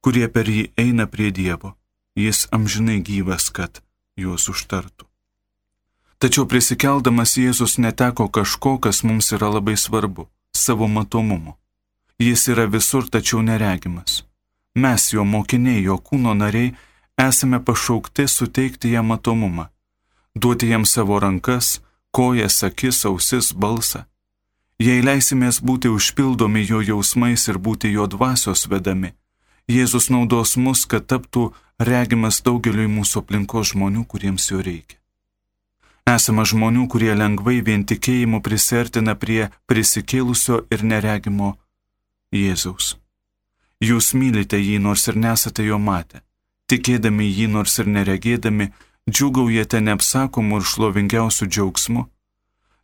kurie 0.00 0.28
per 0.28 0.48
jį 0.48 0.70
eina 0.76 1.06
prie 1.06 1.30
Dievo 1.30 1.78
jis 2.18 2.48
amžinai 2.50 2.98
gyvas, 3.02 3.48
kad 3.54 3.82
juos 4.18 4.48
užtartų. 4.50 5.06
Tačiau 6.18 6.48
prisikeldamas 6.50 7.36
Jėzus 7.38 7.78
neteko 7.78 8.26
kažko, 8.26 8.78
kas 8.82 9.04
mums 9.06 9.30
yra 9.36 9.48
labai 9.54 9.76
svarbu- 9.76 10.26
savo 10.64 10.88
matomumo. 10.88 11.56
Jis 12.18 12.48
yra 12.48 12.66
visur, 12.66 13.04
tačiau 13.06 13.42
neregimas. 13.42 14.24
Mes, 14.74 15.12
jo 15.12 15.24
mokiniai, 15.24 15.82
jo 15.82 15.96
kūno 15.98 16.34
nariai, 16.34 16.74
esame 17.16 17.58
pašaukti 17.60 18.26
suteikti 18.26 18.90
jam 18.90 19.06
matomumą, 19.06 19.68
duoti 20.34 20.68
jam 20.68 20.84
savo 20.84 21.20
rankas, 21.20 21.80
kojas, 22.10 22.62
akis, 22.62 23.04
ausis, 23.08 23.52
balsą. 23.52 24.04
Jei 24.78 25.02
leisimės 25.02 25.58
būti 25.60 25.90
užpildomi 25.90 26.62
jo 26.68 26.80
jausmais 26.80 27.48
ir 27.50 27.58
būti 27.58 27.90
jo 27.90 28.06
dvasios 28.06 28.68
vedami, 28.70 29.14
Jėzus 29.68 30.06
naudos 30.08 30.54
mus, 30.56 30.86
kad 30.88 31.04
taptų 31.04 31.50
regimas 31.78 32.38
daugeliui 32.40 32.86
mūsų 32.88 33.20
aplinkos 33.20 33.74
žmonių, 33.74 34.06
kuriems 34.08 34.46
jo 34.48 34.62
reikia. 34.64 34.96
Esama 36.08 36.46
žmonių, 36.48 36.86
kurie 36.88 37.12
lengvai 37.12 37.58
vien 37.60 37.84
tikėjimu 37.84 38.40
prisertina 38.40 39.12
prie 39.12 39.50
prisikėlusio 39.68 40.62
ir 40.72 40.84
neregimo 40.88 41.58
Jėzaus. 42.32 42.94
Jūs 43.84 44.14
mylite 44.16 44.56
jį, 44.56 44.78
nors 44.80 45.04
ir 45.12 45.20
nesate 45.20 45.66
jo 45.68 45.76
matę. 45.78 46.22
Tikėdami 46.72 47.28
jį, 47.28 47.50
nors 47.52 47.76
ir 47.78 47.92
neregėdami, 47.92 48.70
džiugaujate 49.08 49.80
neapsakomu 49.80 50.60
ir 50.60 50.66
šlovingiausiu 50.72 51.48
džiaugsmu, 51.48 52.02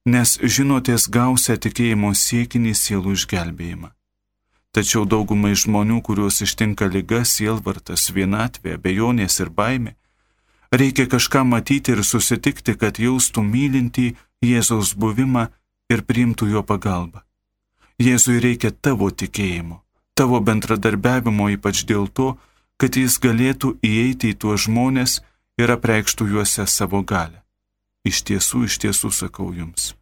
nes 0.04 0.38
žinotės 0.56 1.08
gausią 1.08 1.56
tikėjimo 1.66 2.12
siekinį 2.16 2.72
sielų 2.80 3.14
išgelbėjimą. 3.18 3.90
Tačiau 4.74 5.04
daugumai 5.06 5.54
žmonių, 5.54 6.00
kuriuos 6.02 6.40
ištinka 6.42 6.88
lyga, 6.90 7.22
sielvartas, 7.24 8.08
vienatvė, 8.16 8.74
bejonės 8.84 9.38
ir 9.44 9.50
baimė, 9.58 9.92
reikia 10.74 11.06
kažką 11.06 11.44
matyti 11.46 11.94
ir 11.94 12.02
susitikti, 12.02 12.74
kad 12.74 12.98
jaustų 12.98 13.44
mylintį 13.52 14.08
Jėzaus 14.44 14.92
buvimą 14.98 15.46
ir 15.92 16.02
priimtų 16.08 16.50
jo 16.52 16.64
pagalbą. 16.66 17.22
Jėzui 18.02 18.40
reikia 18.42 18.72
tavo 18.72 19.08
tikėjimo, 19.10 19.78
tavo 20.18 20.40
bendradarbiavimo 20.42 21.52
ypač 21.54 21.84
dėl 21.88 22.08
to, 22.10 22.34
kad 22.76 22.98
jis 22.98 23.20
galėtų 23.22 23.76
įeiti 23.86 24.34
į 24.34 24.38
tuos 24.42 24.66
žmonės 24.66 25.20
ir 25.58 25.70
apreikštų 25.74 26.28
juose 26.34 26.66
savo 26.66 27.02
galę. 27.02 27.42
Iš 28.04 28.22
tiesų, 28.28 28.64
iš 28.68 28.78
tiesų 28.82 29.10
sakau 29.14 29.52
jums, 29.56 29.94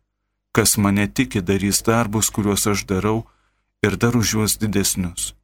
kas 0.52 0.76
mane 0.76 1.06
tiki 1.06 1.40
darys 1.40 1.82
darbus, 1.86 2.30
kuriuos 2.34 2.66
aš 2.66 2.84
darau, 2.90 3.22
ir 3.82 3.96
dar 3.96 4.16
už 4.16 4.34
juos 4.34 4.58
didesnius, 4.58 5.34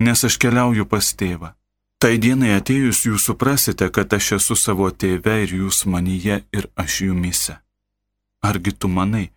nes 0.00 0.24
aš 0.24 0.38
keliauju 0.40 0.86
pas 0.88 1.12
tėvą. 1.12 1.52
Tai 1.98 2.12
dienai 2.20 2.52
atėjus 2.58 3.06
jūs 3.08 3.24
suprasite, 3.24 3.88
kad 3.88 4.12
aš 4.12 4.36
esu 4.36 4.56
savo 4.56 4.90
tėve 4.92 5.38
ir 5.44 5.54
jūs 5.62 5.86
manyje 5.88 6.42
ir 6.52 6.68
aš 6.76 7.00
jumise. 7.08 7.56
Argi 8.44 8.72
tu 8.76 8.88
manai, 8.92 9.30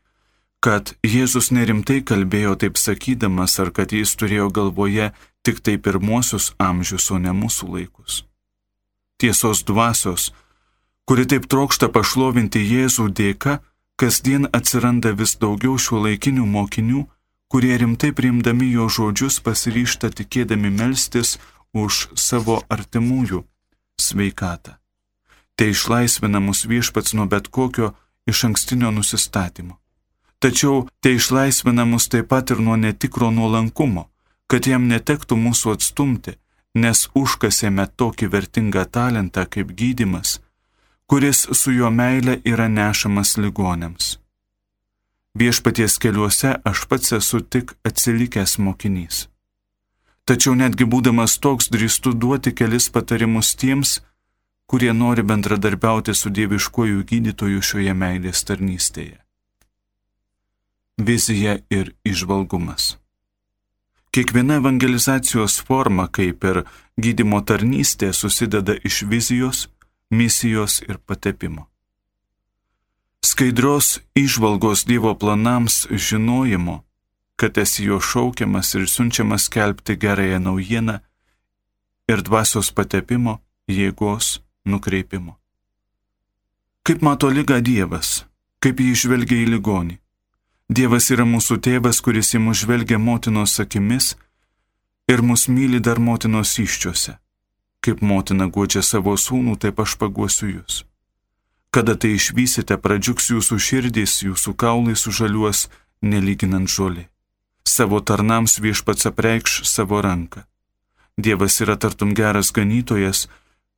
kad 0.59 0.91
Jėzus 1.07 1.53
nerimtai 1.55 2.01
kalbėjo 2.03 2.57
taip 2.59 2.77
sakydamas, 2.77 3.55
ar 3.63 3.71
kad 3.71 3.95
jis 3.95 4.11
turėjo 4.19 4.49
galvoje 4.51 5.11
tik 5.43 5.63
tai 5.63 5.77
pirmuosius 5.79 6.51
amžius, 6.59 7.07
o 7.15 7.17
ne 7.17 7.31
mūsų 7.31 7.71
laikus? 7.75 8.25
Tiesos 9.19 9.65
dvasios, 9.67 10.31
kuri 11.03 11.25
taip 11.27 11.47
trokšta 11.51 11.89
pašlovinti 11.91 12.61
Jėzų 12.63 13.09
dėka, 13.19 13.59
kasdien 13.99 14.47
atsiranda 14.55 15.11
vis 15.11 15.35
daugiau 15.41 15.75
šiuo 15.75 16.05
laikinių 16.05 16.45
mokinių, 16.47 17.01
kurie 17.51 17.75
rimtai 17.81 18.11
priimdami 18.15 18.69
jo 18.71 18.87
žodžius 18.95 19.41
pasiryšta 19.43 20.11
tikėdami 20.15 20.71
melstis 20.71 21.35
už 21.73 22.07
savo 22.15 22.61
artimųjų 22.69 23.43
sveikatą. 23.99 24.77
Tai 25.57 25.67
išlaisvina 25.75 26.39
mus 26.39 26.63
viešpats 26.71 27.17
nuo 27.17 27.25
bet 27.27 27.51
kokio 27.51 27.91
iš 28.29 28.45
ankstinio 28.47 28.91
nusistatymo. 28.95 29.75
Tačiau 30.39 30.87
tai 31.03 31.17
išlaisvina 31.19 31.83
mus 31.85 32.07
taip 32.07 32.29
pat 32.31 32.53
ir 32.55 32.61
nuo 32.63 32.77
netikro 32.79 33.27
nuolankumo, 33.35 34.07
kad 34.47 34.69
jam 34.71 34.87
netektų 34.87 35.35
mūsų 35.35 35.75
atstumti, 35.75 36.37
nes 36.83 37.07
užkasėme 37.21 37.85
tokį 37.99 38.29
vertingą 38.35 38.85
talentą 38.97 39.45
kaip 39.53 39.73
gydimas, 39.81 40.39
kuris 41.09 41.45
su 41.59 41.73
jo 41.75 41.89
meile 41.91 42.39
yra 42.53 42.67
nešamas 42.69 43.37
ligonėms. 43.43 44.17
Viešpaties 45.39 45.97
keliuose 46.03 46.55
aš 46.71 46.85
pats 46.89 47.13
esu 47.19 47.39
tik 47.41 47.75
atsilikęs 47.87 48.57
mokinys. 48.65 49.27
Tačiau 50.25 50.53
netgi 50.57 50.85
būdamas 50.85 51.39
toks 51.43 51.71
drįstu 51.73 52.13
duoti 52.13 52.51
kelis 52.53 52.89
patarimus 52.93 53.55
tiems, 53.61 53.99
kurie 54.69 54.91
nori 54.93 55.23
bendradarbiauti 55.25 56.13
su 56.13 56.29
dieviškojų 56.29 57.05
gydytojų 57.11 57.61
šioje 57.69 57.95
meilės 58.03 58.43
tarnystėje. 58.45 59.17
Vizija 61.09 61.55
ir 61.73 61.93
išvalgumas. 62.05 62.97
Kiekviena 64.11 64.57
evangelizacijos 64.57 65.59
forma, 65.61 66.07
kaip 66.07 66.43
ir 66.43 66.63
gydimo 66.97 67.41
tarnystė, 67.45 68.13
susideda 68.13 68.75
iš 68.83 69.03
vizijos, 69.09 69.67
misijos 70.09 70.81
ir 70.87 70.97
patepimo 70.97 71.69
skaidrios 73.39 73.99
išvalgos 74.15 74.85
Dievo 74.85 75.15
planams 75.15 75.87
žinojimo, 75.91 76.83
kad 77.35 77.57
esi 77.57 77.83
jo 77.83 77.99
šaukiamas 77.99 78.73
ir 78.75 78.87
siunčiamas 78.87 79.43
skelbti 79.43 79.95
gerąją 79.95 80.39
naujieną 80.39 80.99
ir 82.11 82.21
dvasios 82.21 82.71
patepimo, 82.71 83.39
jėgos 83.67 84.41
nukreipimo. 84.65 85.37
Kaip 86.83 87.01
mato 87.01 87.29
lyga 87.29 87.61
Dievas, 87.61 88.25
kaip 88.59 88.79
jį 88.81 88.95
žvelgia 89.03 89.43
į 89.43 89.47
ligonį. 89.53 89.99
Dievas 90.69 91.07
yra 91.09 91.25
mūsų 91.25 91.55
tėvas, 91.65 91.97
kuris 92.05 92.35
į 92.37 92.43
mus 92.45 92.59
žvelgia 92.61 92.99
motinos 93.01 93.55
akimis 93.59 94.13
ir 95.09 95.23
mus 95.25 95.47
myli 95.49 95.79
dar 95.81 95.97
motinos 95.97 96.51
iščiose. 96.61 97.15
Kaip 97.81 98.03
motina 98.05 98.45
guodžia 98.45 98.83
savo 98.85 99.15
sūnų, 99.17 99.55
taip 99.57 99.79
aš 99.81 99.95
paguosiu 99.97 100.49
jūs. 100.51 100.83
Kada 101.73 101.95
tai 101.95 102.11
išvysite, 102.17 102.77
pradžiugs 102.77 103.31
jūsų 103.31 103.57
širdys, 103.57 104.19
jūsų 104.27 104.53
kaulai 104.61 104.93
sužaliuos, 104.93 105.69
nelyginant 106.01 106.69
žolį. 106.69 107.07
Savo 107.65 108.01
tarnams 108.01 108.59
viešpats 108.61 109.09
apreikš 109.09 109.63
savo 109.65 110.01
ranką. 110.05 110.43
Dievas 111.17 111.57
yra 111.65 111.77
tartum 111.81 112.13
geras 112.13 112.51
ganytojas, 112.53 113.25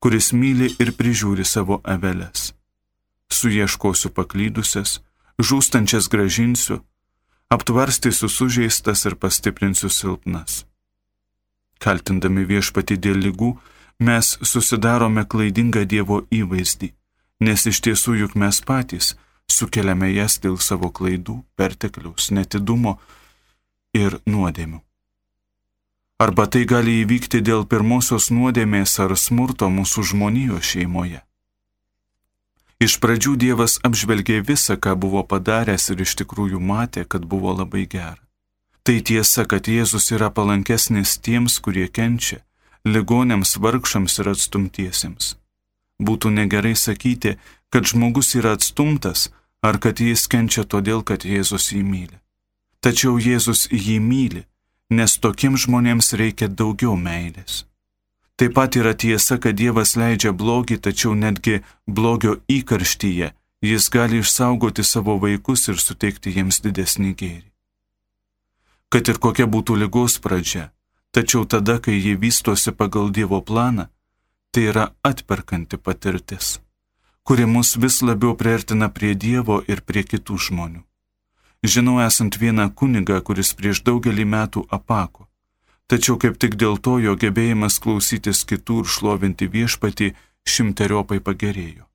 kuris 0.03 0.31
myli 0.35 0.73
ir 0.79 0.91
prižiūri 0.99 1.47
savo 1.47 1.79
avelės. 1.83 2.51
Suieškosiu 3.31 4.11
paklydusias, 4.11 4.99
žūstančias 5.41 6.07
gražinsiu, 6.11 6.81
aptvarstysiu 7.51 8.29
sužeistas 8.29 9.05
ir 9.05 9.17
pastiprinsiu 9.19 9.89
silpnas. 9.89 10.63
Kaltindami 11.81 12.45
viešpati 12.45 12.97
dėl 13.01 13.19
lygų, 13.25 13.51
mes 13.99 14.37
susidarome 14.45 15.25
klaidingą 15.25 15.85
Dievo 15.89 16.23
įvaizdį 16.29 16.93
nes 17.41 17.65
iš 17.65 17.81
tiesų 17.87 18.15
juk 18.21 18.37
mes 18.37 18.61
patys 18.61 19.15
sukeliame 19.51 20.11
jas 20.13 20.37
dėl 20.43 20.59
savo 20.61 20.91
klaidų, 20.93 21.41
pertekliaus, 21.57 22.29
netidumo 22.31 22.99
ir 23.97 24.21
nuodėmių. 24.29 24.79
Arba 26.21 26.45
tai 26.45 26.67
gali 26.69 26.99
įvykti 27.01 27.41
dėl 27.41 27.65
pirmosios 27.65 28.29
nuodėmės 28.29 28.93
ar 29.01 29.17
smurto 29.17 29.67
mūsų 29.73 30.05
žmonijos 30.13 30.69
šeimoje. 30.73 31.23
Iš 32.81 32.95
pradžių 32.97 33.35
Dievas 33.37 33.75
apžvelgė 33.85 34.39
visą, 34.41 34.73
ką 34.73 34.95
buvo 34.97 35.21
padaręs 35.21 35.91
ir 35.93 35.99
iš 36.01 36.15
tikrųjų 36.23 36.57
matė, 36.57 37.03
kad 37.05 37.27
buvo 37.29 37.53
labai 37.53 37.83
gera. 37.85 38.17
Tai 38.81 38.95
tiesa, 39.05 39.45
kad 39.45 39.69
Jėzus 39.69 40.09
yra 40.15 40.31
palankesnis 40.33 41.19
tiems, 41.21 41.59
kurie 41.61 41.85
kenčia, 41.85 42.39
ligonėms, 42.85 43.59
vargšams 43.61 44.17
ir 44.23 44.31
atstumtiesiems. 44.33 45.35
Būtų 46.01 46.33
negerai 46.33 46.73
sakyti, 46.73 47.37
kad 47.69 47.85
žmogus 47.85 48.33
yra 48.33 48.57
atstumtas 48.57 49.29
ar 49.61 49.77
kad 49.77 50.01
jis 50.01 50.25
kenčia 50.25 50.65
todėl, 50.65 51.05
kad 51.05 51.21
Jėzus 51.21 51.69
jį 51.75 51.83
myli. 51.85 52.17
Tačiau 52.81 53.21
Jėzus 53.21 53.67
jį 53.69 53.99
myli, 54.01 54.47
nes 54.89 55.19
tokiems 55.21 55.67
žmonėms 55.67 56.15
reikia 56.17 56.49
daugiau 56.49 56.97
meilės. 56.97 57.67
Taip 58.39 58.55
pat 58.57 58.75
yra 58.79 58.93
tiesa, 58.93 59.37
kad 59.37 59.57
Dievas 59.57 59.95
leidžia 59.99 60.31
blogį, 60.33 60.79
tačiau 60.81 61.13
netgi 61.13 61.61
blogio 61.85 62.39
įkarštyje 62.49 63.33
jis 63.61 63.89
gali 63.89 64.19
išsaugoti 64.19 64.83
savo 64.83 65.17
vaikus 65.17 65.67
ir 65.67 65.77
suteikti 65.77 66.33
jiems 66.35 66.61
didesnį 66.65 67.13
gėrį. 67.19 67.49
Kad 68.91 69.07
ir 69.07 69.21
kokia 69.23 69.45
būtų 69.47 69.77
lygos 69.83 70.17
pradžia, 70.19 70.71
tačiau 71.15 71.45
tada, 71.45 71.77
kai 71.79 71.95
jie 71.95 72.17
vystosi 72.17 72.71
pagal 72.71 73.11
Dievo 73.11 73.41
planą, 73.41 73.87
tai 74.51 74.67
yra 74.73 74.89
atperkanti 75.03 75.77
patirtis, 75.77 76.59
kuri 77.23 77.45
mus 77.45 77.77
vis 77.77 78.01
labiau 78.01 78.35
priartina 78.35 78.89
prie 78.89 79.13
Dievo 79.15 79.61
ir 79.67 79.85
prie 79.85 80.03
kitų 80.03 80.37
žmonių. 80.47 80.81
Žinau 81.63 82.01
esant 82.01 82.35
vieną 82.41 82.71
kunigą, 82.73 83.21
kuris 83.21 83.53
prieš 83.53 83.83
daugelį 83.85 84.25
metų 84.25 84.65
apako, 84.77 85.27
tačiau 85.91 86.15
kaip 86.23 86.39
tik 86.39 86.55
dėl 86.55 86.77
to 86.79 86.97
jo 87.03 87.17
gebėjimas 87.19 87.79
klausytis 87.83 88.45
kitų 88.47 88.83
ir 88.83 88.91
šlovinti 88.95 89.47
viešpatį 89.55 90.11
šimteriopai 90.47 91.19
pagerėjo. 91.25 91.87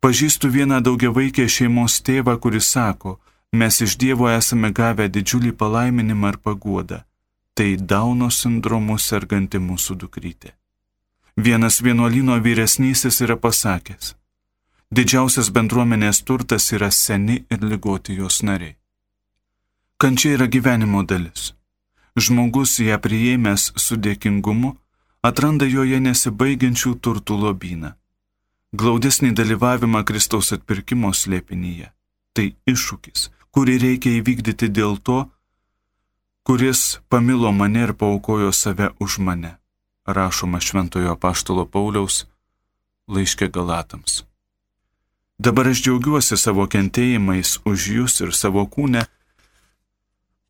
Pažįstu 0.00 0.48
vieną 0.50 0.80
daugiavaikę 0.86 1.44
šeimos 1.56 2.00
tėvą, 2.06 2.34
kuris 2.42 2.70
sako, 2.74 3.18
mes 3.52 3.80
iš 3.84 3.98
Dievo 4.00 4.30
esame 4.32 4.70
gavę 4.72 5.06
didžiulį 5.12 5.52
palaiminimą 5.60 6.32
ir 6.32 6.38
paguodą. 6.46 7.02
Tai 7.54 7.68
Dauno 7.92 8.30
sindromu 8.32 8.96
serganti 8.98 9.60
mūsų 9.60 9.98
dukrytė. 10.02 10.54
Vienas 11.36 11.82
vienuolino 11.84 12.38
vyresnysis 12.40 13.20
yra 13.24 13.36
pasakęs, 13.36 14.14
didžiausias 14.90 15.52
bendruomenės 15.54 16.22
turtas 16.24 16.72
yra 16.72 16.90
seni 16.90 17.44
ir 17.52 17.62
lygoti 17.62 18.16
jos 18.16 18.42
nariai. 18.42 18.76
Kančia 20.00 20.34
yra 20.38 20.46
gyvenimo 20.48 21.04
dalis. 21.04 21.52
Žmogus 22.18 22.78
ją 22.82 22.98
priėmęs 22.98 23.70
su 23.78 23.96
dėkingumu 23.96 24.74
atranda 25.22 25.66
joje 25.68 26.00
nesibaigiančių 26.00 26.94
turtų 27.04 27.36
lobyną. 27.44 27.92
Glaudesnį 28.72 29.32
dalyvavimą 29.34 30.04
Kristaus 30.06 30.52
atpirkimo 30.54 31.12
slėpinyje. 31.14 31.90
Tai 32.34 32.46
iššūkis, 32.70 33.28
kurį 33.50 33.76
reikia 33.82 34.14
įvykdyti 34.20 34.70
dėl 34.70 34.98
to, 35.02 35.24
kuris 36.46 37.00
pamilo 37.10 37.50
mane 37.52 37.82
ir 37.88 37.92
paukojo 37.98 38.52
save 38.54 38.92
už 39.02 39.18
mane, 39.18 39.56
rašoma 40.06 40.60
Šventojo 40.62 41.16
Paštalo 41.18 41.66
Pauliaus 41.66 42.24
laiškė 43.10 43.50
Galatams. 43.50 44.22
Dabar 45.40 45.70
aš 45.72 45.82
džiaugiuosi 45.82 46.36
savo 46.36 46.66
kentėjimais 46.70 47.58
už 47.66 47.88
jūs 47.96 48.20
ir 48.22 48.34
savo 48.36 48.66
kūnę, 48.68 49.06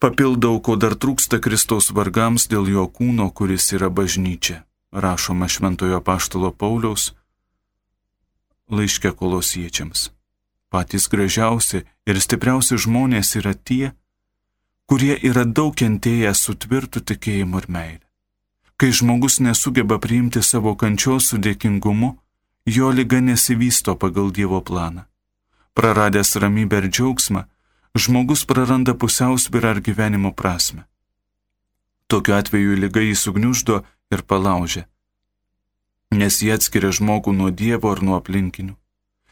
papildau, 0.01 0.59
ko 0.65 0.77
dar 0.81 0.97
trūksta 0.97 1.39
Kristaus 1.45 1.93
vargams 1.93 2.49
dėl 2.51 2.69
jo 2.73 2.89
kūno, 2.89 3.31
kuris 3.37 3.71
yra 3.77 3.93
bažnyčia, 3.93 4.65
rašoma 4.93 5.49
Šventojo 5.49 6.01
Paštalo 6.01 6.51
Pauliaus 6.51 7.13
laiškė 8.71 9.13
kolosiečiams. 9.19 10.11
Patys 10.71 11.09
gražiausi 11.11 11.83
ir 12.07 12.21
stipriausi 12.23 12.79
žmonės 12.79 13.35
yra 13.41 13.55
tie, 13.55 13.91
kurie 14.87 15.17
yra 15.19 15.45
daug 15.45 15.75
kentėję 15.75 16.31
su 16.35 16.55
tvirtu 16.55 17.03
tikėjimu 17.03 17.63
ir 17.63 17.67
meilė. 17.67 18.07
Kai 18.79 18.95
žmogus 18.97 19.41
nesugeba 19.45 19.99
priimti 20.01 20.41
savo 20.43 20.73
kančios 20.79 21.29
su 21.31 21.39
dėkingumu, 21.43 22.15
jo 22.65 22.89
lyga 22.95 23.21
nesivysto 23.21 23.97
pagal 23.99 24.31
Dievo 24.33 24.63
planą. 24.63 25.05
Praradęs 25.75 26.37
ramybę 26.41 26.79
ir 26.81 26.87
džiaugsmą, 26.89 27.45
žmogus 27.95 28.45
praranda 28.45 28.95
pusiausvyrą 28.95 29.71
ar 29.71 29.81
gyvenimo 29.81 30.33
prasme. 30.33 30.85
Tokiu 32.07 32.35
atveju 32.35 32.77
lyga 32.79 33.03
jį 33.03 33.15
sugniuždo 33.15 33.83
ir 34.11 34.23
palaužia, 34.23 34.87
nes 36.11 36.43
jie 36.43 36.55
atskiria 36.55 36.91
žmogų 36.91 37.35
nuo 37.35 37.51
Dievo 37.51 37.93
ar 37.93 38.03
nuo 38.03 38.17
aplinkinių. 38.19 38.75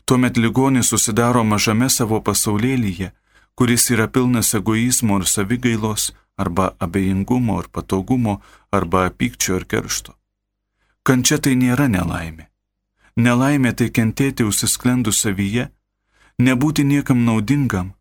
Tuomet 0.07 0.39
ligonis 0.39 0.89
susidaro 0.89 1.43
mažame 1.45 1.91
savo 1.91 2.21
pasaulėlyje, 2.25 3.11
kuris 3.59 3.91
yra 3.91 4.07
pilnas 4.09 4.55
egoizmo 4.55 5.19
ir 5.21 5.27
savigailos, 5.27 6.13
arba 6.39 6.71
abejingumo 6.79 7.59
ir 7.61 7.69
patogumo, 7.75 8.41
arba 8.71 9.11
pykčio 9.11 9.59
ir 9.59 9.67
keršto. 9.67 10.15
Kančia 11.03 11.39
tai 11.43 11.57
nėra 11.59 11.89
nelaimė. 11.91 12.47
Nelaimė 13.19 13.75
tai 13.75 13.91
kentėti 13.91 14.47
užsisklendų 14.47 15.13
savyje, 15.13 15.67
nebūti 16.39 16.85
niekam 16.87 17.25
naudingam, 17.27 17.98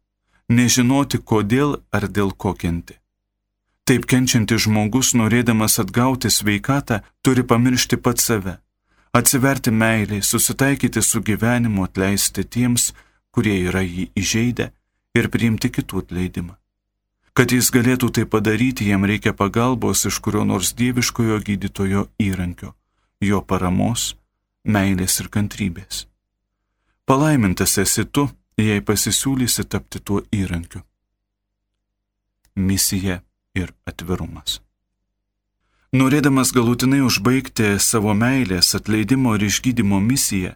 nežinoti 0.50 1.20
kodėl 1.20 1.78
ar 1.92 2.08
dėl 2.08 2.32
ko 2.32 2.54
kenti. 2.54 2.98
Taip 3.88 4.06
kenčiantis 4.06 4.66
žmogus, 4.66 5.14
norėdamas 5.16 5.80
atgauti 5.80 6.32
sveikatą, 6.32 7.02
turi 7.24 7.44
pamiršti 7.48 8.00
pat 8.04 8.20
save, 8.20 8.58
atsiverti 9.16 9.72
meiliai, 9.72 10.22
susitaikyti 10.22 11.02
su 11.02 11.22
gyvenimu, 11.24 11.86
atleisti 11.88 12.44
tiems, 12.44 12.92
kurie 13.32 13.56
yra 13.70 13.84
jį 13.86 14.10
įžeidę 14.18 14.72
ir 15.16 15.30
priimti 15.32 15.72
kitų 15.72 16.04
atleidimą. 16.04 16.58
Kad 17.38 17.54
jis 17.54 17.70
galėtų 17.72 18.10
tai 18.12 18.26
padaryti, 18.26 18.88
jam 18.90 19.06
reikia 19.06 19.32
pagalbos 19.38 20.04
iš 20.10 20.18
kurio 20.26 20.42
nors 20.44 20.74
dieviškojo 20.74 21.38
gydytojo 21.46 22.08
įrankio, 22.18 22.74
jo 23.22 23.44
paramos, 23.46 24.16
meilės 24.66 25.20
ir 25.22 25.30
kantrybės. 25.30 26.08
Palaimintas 27.06 27.78
esi 27.78 28.04
tu, 28.10 28.26
jei 28.66 28.82
pasisiūlysi 28.82 29.66
tapti 29.70 30.00
tuo 30.00 30.22
įrankiu. 30.34 30.82
Misija 32.56 33.22
ir 33.56 33.74
atvirumas. 33.86 34.62
Norėdamas 35.94 36.52
galutinai 36.52 37.00
užbaigti 37.06 37.78
savo 37.80 38.14
meilės, 38.14 38.74
atleidimo 38.76 39.36
ir 39.38 39.46
išgydymo 39.48 40.00
misiją, 40.04 40.56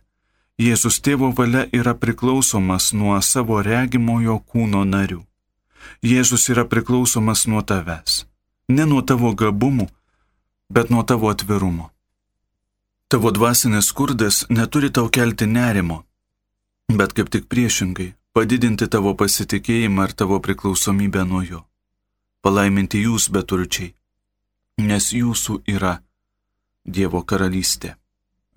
Jėzus 0.61 0.99
tėvo 1.01 1.31
valia 1.33 1.63
yra 1.73 1.95
priklausomas 1.97 2.91
nuo 2.93 3.15
savo 3.25 3.61
regimojo 3.65 4.35
kūno 4.45 4.83
narių. 4.85 5.23
Jėzus 6.05 6.49
yra 6.53 6.67
priklausomas 6.69 7.47
nuo 7.49 7.63
tavęs, 7.65 8.25
ne 8.69 8.85
nuo 8.85 9.01
tavo 9.01 9.31
gabumų, 9.33 9.87
bet 10.69 10.91
nuo 10.93 11.01
tavo 11.03 11.31
atvirumo. 11.33 11.89
Tavo 13.09 13.31
dvasinis 13.31 13.89
skurdas 13.89 14.45
neturi 14.49 14.91
tau 14.93 15.09
kelti 15.09 15.47
nerimo, 15.47 16.03
bet 16.97 17.13
kaip 17.13 17.29
tik 17.29 17.47
priešingai- 17.51 18.13
padidinti 18.35 18.87
tavo 18.87 19.13
pasitikėjimą 19.13 20.03
ir 20.07 20.13
tavo 20.13 20.39
priklausomybę 20.39 21.25
nuo 21.27 21.41
jo. 21.41 21.65
Palaiminti 22.41 23.03
jūs 23.05 23.29
beturčiai, 23.29 23.93
nes 24.77 25.11
jūsų 25.13 25.61
yra 25.67 26.01
Dievo 26.85 27.21
karalystė, 27.23 27.95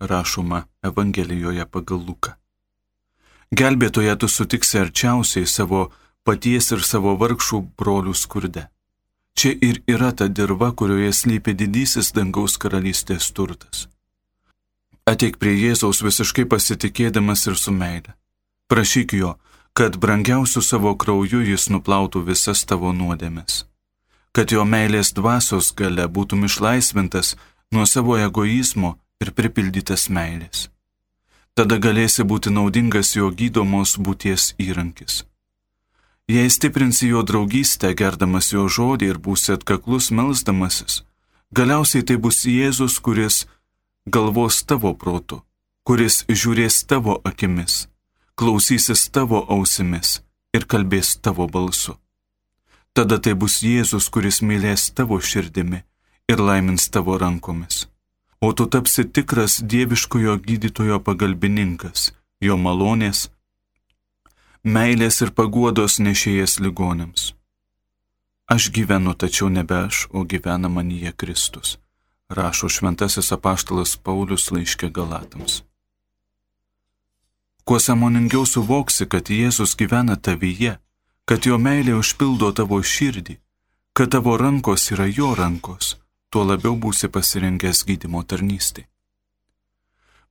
rašoma 0.01 0.65
Evangelijoje 0.83 1.67
pagal 1.67 1.99
Luką. 2.07 2.33
Gelbėtoje 3.53 4.17
tu 4.19 4.29
sutiksi 4.29 4.79
arčiausiai 4.79 5.47
savo 5.47 5.93
paties 6.25 6.73
ir 6.73 6.81
savo 6.81 7.17
vargšų 7.21 7.61
brolių 7.77 8.15
skurde. 8.15 8.69
Čia 9.35 9.51
ir 9.61 9.83
yra 9.87 10.13
ta 10.13 10.29
dirba, 10.29 10.73
kurioje 10.73 11.13
slypi 11.13 11.55
didysis 11.55 12.13
dangaus 12.13 12.57
karalystės 12.57 13.33
turtas. 13.35 13.89
Ateik 15.05 15.37
prie 15.37 15.53
Jėzaus 15.59 16.01
visiškai 16.01 16.47
pasitikėdamas 16.49 17.47
ir 17.51 17.59
su 17.61 17.73
meile. 17.73 18.15
Prašyk 18.75 19.13
jo, 19.15 19.29
kad 19.79 19.95
brangiausių 20.03 20.61
savo 20.67 20.91
krauju 20.99 21.45
jis 21.47 21.69
nuplautų 21.71 22.25
visas 22.27 22.65
tavo 22.67 22.91
nuodėmes. 22.91 23.61
Kad 24.35 24.51
jo 24.51 24.65
meilės 24.67 25.13
dvasios 25.15 25.69
gale 25.79 26.09
būtum 26.17 26.43
išlaisvintas 26.49 27.37
nuo 27.71 27.87
savo 27.87 28.17
egoizmo 28.19 28.97
ir 29.23 29.31
pripildytas 29.31 30.09
meilės. 30.11 30.65
Tada 31.55 31.79
galėsi 31.79 32.27
būti 32.27 32.51
naudingas 32.51 33.15
jo 33.15 33.31
gydomos 33.31 33.95
būties 33.95 34.49
įrankis. 34.59 35.23
Jei 36.27 36.51
stiprinsi 36.51 37.15
jo 37.15 37.23
draugystę, 37.23 37.95
gerdamas 37.95 38.51
jo 38.51 38.67
žodį 38.67 39.15
ir 39.15 39.23
būsi 39.23 39.55
atkaklus 39.55 40.11
melzdamasis, 40.11 41.05
galiausiai 41.55 42.03
tai 42.03 42.19
bus 42.19 42.43
Jėzus, 42.43 42.99
kuris 42.99 43.45
galvos 44.03 44.65
tavo 44.67 44.97
protu, 44.99 45.45
kuris 45.87 46.25
žiūrės 46.27 46.83
tavo 46.91 47.21
akimis 47.23 47.85
klausysis 48.35 49.07
tavo 49.15 49.45
ausimis 49.49 50.19
ir 50.55 50.67
kalbės 50.67 51.15
tavo 51.23 51.47
balsu. 51.47 51.95
Tada 52.95 53.19
tai 53.19 53.35
bus 53.35 53.61
Jėzus, 53.63 54.09
kuris 54.11 54.41
mylės 54.43 54.91
tavo 54.95 55.19
širdimi 55.19 55.83
ir 56.31 56.43
laimins 56.49 56.89
tavo 56.91 57.19
rankomis. 57.19 57.87
O 58.41 58.53
tu 58.53 58.67
tapsi 58.67 59.05
tikras 59.05 59.61
dieviškojo 59.63 60.37
gydytojo 60.47 60.99
pagalbininkas, 61.07 62.11
jo 62.41 62.59
malonės, 62.59 63.29
meilės 64.65 65.23
ir 65.25 65.31
paguodos 65.39 65.99
nešėjas 66.03 66.59
ligonėms. 66.61 67.33
Aš 68.51 68.69
gyvenu, 68.77 69.15
tačiau 69.15 69.49
nebe 69.49 69.79
aš, 69.87 70.07
o 70.13 70.27
gyvena 70.29 70.69
manyje 70.69 71.15
Kristus, 71.17 71.79
rašo 72.29 72.69
šventasis 72.69 73.33
apaštalas 73.33 73.97
Paulius 73.97 74.51
laiškė 74.53 74.91
Galatams. 74.93 75.63
Kuo 77.65 77.79
samoningiau 77.81 78.45
suvoksi, 78.45 79.07
kad 79.09 79.31
Jėzus 79.33 79.73
gyvena 79.81 80.19
tavyje, 80.21 80.75
kad 81.25 81.47
jo 81.49 81.57
meilė 81.57 81.95
užpildo 81.97 82.51
tavo 82.53 82.81
širdį, 82.85 83.39
kad 83.97 84.11
tavo 84.13 84.35
rankos 84.37 84.91
yra 84.93 85.07
jo 85.09 85.31
rankos, 85.39 85.95
tuo 86.29 86.45
labiau 86.45 86.77
būsi 86.77 87.09
pasirengęs 87.09 87.87
gydimo 87.89 88.21
tarnystį. 88.29 88.85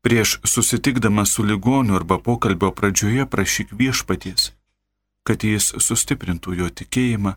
Prieš 0.05 0.35
susitikdamas 0.43 1.33
su 1.33 1.45
ligoniu 1.47 1.95
arba 1.97 2.19
pokalbio 2.19 2.69
pradžioje 2.77 3.25
prašyk 3.25 3.73
viešpaties, 3.81 4.51
kad 5.23 5.41
jis 5.47 5.71
sustiprintų 5.87 6.53
jo 6.59 6.69
tikėjimą, 6.69 7.33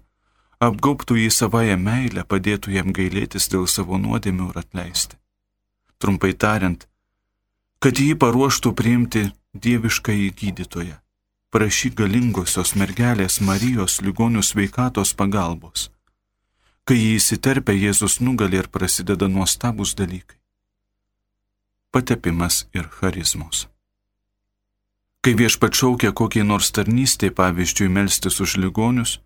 apgaubtų 0.60 1.16
jį 1.22 1.30
savoje 1.30 1.76
meilę, 1.80 2.26
padėtų 2.28 2.76
jam 2.76 2.92
gailėtis 2.92 3.48
dėl 3.48 3.64
savo 3.64 3.96
nuodėmių 4.02 4.50
ir 4.52 4.60
atleisti. 4.60 5.16
Trumpai 5.96 6.34
tariant, 6.34 6.84
kad 7.80 7.96
jį 7.96 8.12
paruoštų 8.20 8.74
priimti 8.76 9.28
dieviškai 9.64 10.30
gydytoje. 10.40 10.96
Prašy 11.50 11.90
galingosios 11.96 12.74
mergelės 12.76 13.40
Marijos 13.40 14.00
ligonių 14.04 14.42
sveikatos 14.44 15.14
pagalbos. 15.16 15.90
Kai 16.86 16.98
jį 16.98 17.14
įsiterpia, 17.18 17.74
Jėzus 17.86 18.20
nugali 18.20 18.60
ir 18.60 18.68
prasideda 18.68 19.28
nuostabus 19.28 19.94
dalykai. 19.98 20.36
Patepimas 21.90 22.66
ir 22.76 22.90
charizmos. 22.98 23.66
Kai 25.22 25.32
viešpačiaukia 25.38 26.12
kokiai 26.12 26.44
nors 26.46 26.68
tarnystė, 26.70 27.32
pavyzdžiui, 27.34 27.88
melstis 27.90 28.36
už 28.44 28.58
ligonius, 28.62 29.16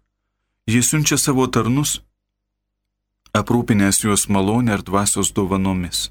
jis 0.70 0.88
siunčia 0.88 1.18
savo 1.20 1.44
tarnus, 1.52 1.98
aprūpinęs 3.36 4.04
juos 4.06 4.28
malonę 4.32 4.78
ir 4.78 4.86
dvasios 4.86 5.34
dovanomis. 5.36 6.08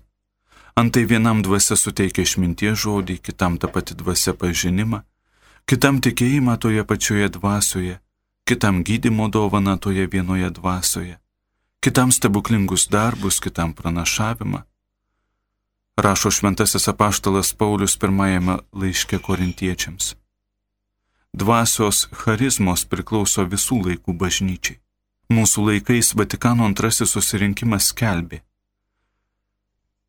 Antai 0.79 1.03
vienam 1.03 1.41
dvasia 1.43 1.75
suteikia 1.75 2.23
išminties 2.23 2.77
žodį, 2.79 3.17
kitam 3.19 3.57
ta 3.59 3.67
pati 3.67 3.97
dvasia 3.99 4.31
pažinimą, 4.31 5.01
kitam 5.67 5.99
tikėjimą 5.99 6.55
toje 6.63 6.85
pačioje 6.87 7.27
dvasioje, 7.35 7.97
kitam 8.47 8.79
gydimo 8.87 9.27
dovana 9.27 9.75
toje 9.75 10.07
vienoje 10.07 10.47
dvasioje, 10.55 11.17
kitam 11.83 12.15
stebuklingus 12.15 12.87
darbus, 12.95 13.41
kitam 13.43 13.75
pranašavimą. 13.75 14.63
Rašo 15.99 16.31
šventasis 16.31 16.87
apaštalas 16.87 17.53
Paulius 17.59 17.99
pirmajame 17.99 18.59
laiške 18.71 19.19
korintiečiams. 19.19 20.13
Dvasios 21.35 22.05
charizmos 22.23 22.87
priklauso 22.87 23.43
visų 23.43 23.83
laikų 23.89 24.15
bažnyčiai. 24.21 24.79
Mūsų 25.27 25.71
laikais 25.73 26.15
Vatikano 26.15 26.63
antrasis 26.71 27.11
susirinkimas 27.17 27.91
skelbė. 27.91 28.45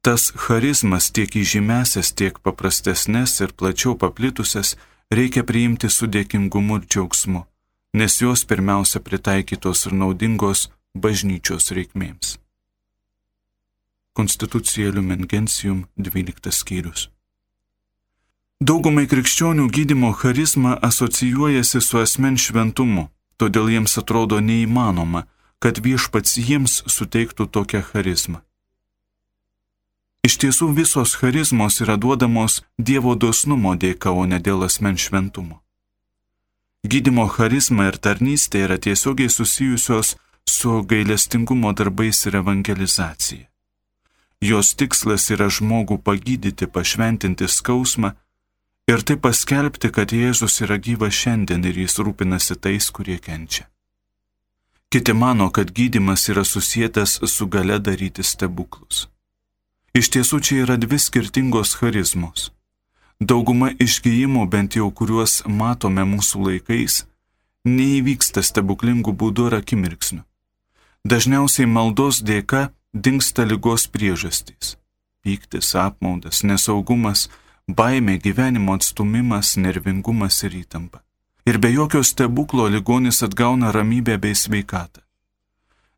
Tas 0.00 0.30
charizmas 0.32 1.10
tiek 1.12 1.34
įžymesias, 1.36 2.14
tiek 2.16 2.38
paprastesnės 2.40 3.34
ir 3.44 3.52
plačiau 3.52 3.98
paplitusias 4.00 4.78
reikia 5.12 5.44
priimti 5.44 5.90
su 5.92 6.08
dėkingumu 6.08 6.80
ir 6.80 6.86
džiaugsmu, 6.88 7.42
nes 8.00 8.16
jos 8.22 8.46
pirmiausia 8.48 9.04
pritaikytos 9.04 9.84
ir 9.90 9.98
naudingos 10.00 10.70
bažnyčios 10.96 11.68
reikmėms. 11.76 12.38
Konstitucija 14.16 14.88
Lumen 14.96 15.28
Gentium 15.28 15.84
12 16.00 16.48
skyrius. 16.48 17.10
Daugumai 18.60 19.06
krikščionių 19.08 19.68
gydimo 19.68 20.14
charizma 20.16 20.78
asocijuojasi 20.80 21.80
su 21.80 22.00
asmen 22.00 22.40
šventumu, 22.40 23.10
todėl 23.36 23.68
jiems 23.72 24.00
atrodo 24.00 24.40
neįmanoma, 24.40 25.26
kad 25.60 25.80
viešpats 25.84 26.40
jiems 26.40 26.82
suteiktų 26.88 27.52
tokią 27.52 27.84
charizmą. 27.92 28.40
Iš 30.20 30.37
tiesų 30.37 30.66
visos 30.76 31.14
charizmos 31.16 31.80
yra 31.80 31.96
duodamos 31.96 32.61
Dievo 32.76 33.14
dosnumo 33.16 33.72
dėka, 33.74 34.12
o 34.12 34.26
ne 34.28 34.38
dėl 34.38 34.66
asmen 34.66 34.98
šventumo. 35.00 35.62
Gydimo 36.85 37.26
charizma 37.28 37.87
ir 37.88 37.96
tarnystė 37.96 38.66
yra 38.66 38.76
tiesiogiai 38.76 39.33
susijusios 39.33 40.16
su 40.44 40.83
gailestingumo 40.90 41.72
darbais 41.72 42.20
ir 42.26 42.37
evangelizacija. 42.40 43.46
Jos 44.40 44.72
tikslas 44.74 45.28
yra 45.35 45.48
žmogų 45.52 45.98
pagydyti, 46.04 46.66
pašventinti 46.66 47.48
skausmą 47.48 48.14
ir 48.88 49.04
taip 49.04 49.20
paskelbti, 49.26 49.90
kad 49.92 50.12
Jėzus 50.16 50.56
yra 50.64 50.80
gyvas 50.80 51.16
šiandien 51.16 51.64
ir 51.68 51.80
jis 51.85 51.98
rūpinasi 52.00 52.56
tais, 52.56 52.88
kurie 52.90 53.18
kenčia. 53.20 53.68
Kiti 54.90 55.12
mano, 55.12 55.50
kad 55.52 55.72
gydimas 55.76 56.28
yra 56.33 56.44
susijęs 56.44 57.20
su 57.24 57.46
gale 57.46 57.78
daryti 57.78 58.24
stebuklus. 58.24 59.09
Iš 59.90 60.07
tiesų 60.14 60.38
čia 60.38 60.57
yra 60.64 60.76
dvi 60.79 60.98
skirtingos 61.03 61.74
charizmos. 61.81 62.50
Dauguma 63.20 63.72
išgyjimų, 63.74 64.46
bent 64.46 64.76
jau 64.79 64.87
kuriuos 64.94 65.42
matome 65.50 66.05
mūsų 66.07 66.44
laikais, 66.46 67.05
neįvyksta 67.66 68.44
stebuklingų 68.46 69.12
būdų 69.12 69.48
ar 69.50 69.59
akimirksnių. 69.59 70.22
Dažniausiai 71.05 71.66
maldos 71.66 72.22
dėka 72.22 72.70
dinksta 72.94 73.44
lygos 73.44 73.88
priežastys- 73.90 74.76
pyktis, 75.24 75.74
apmaudas, 75.74 76.44
nesaugumas, 76.44 77.29
baimė, 77.68 78.20
gyvenimo 78.22 78.79
atstumimas, 78.79 79.57
nervingumas 79.57 80.42
ir 80.44 80.53
įtampa. 80.62 81.00
Ir 81.46 81.59
be 81.59 81.72
jokio 81.72 82.03
stebuklo 82.05 82.68
ligonis 82.68 83.22
atgauna 83.22 83.72
ramybę 83.72 84.18
bei 84.18 84.35
sveikatą. 84.35 85.00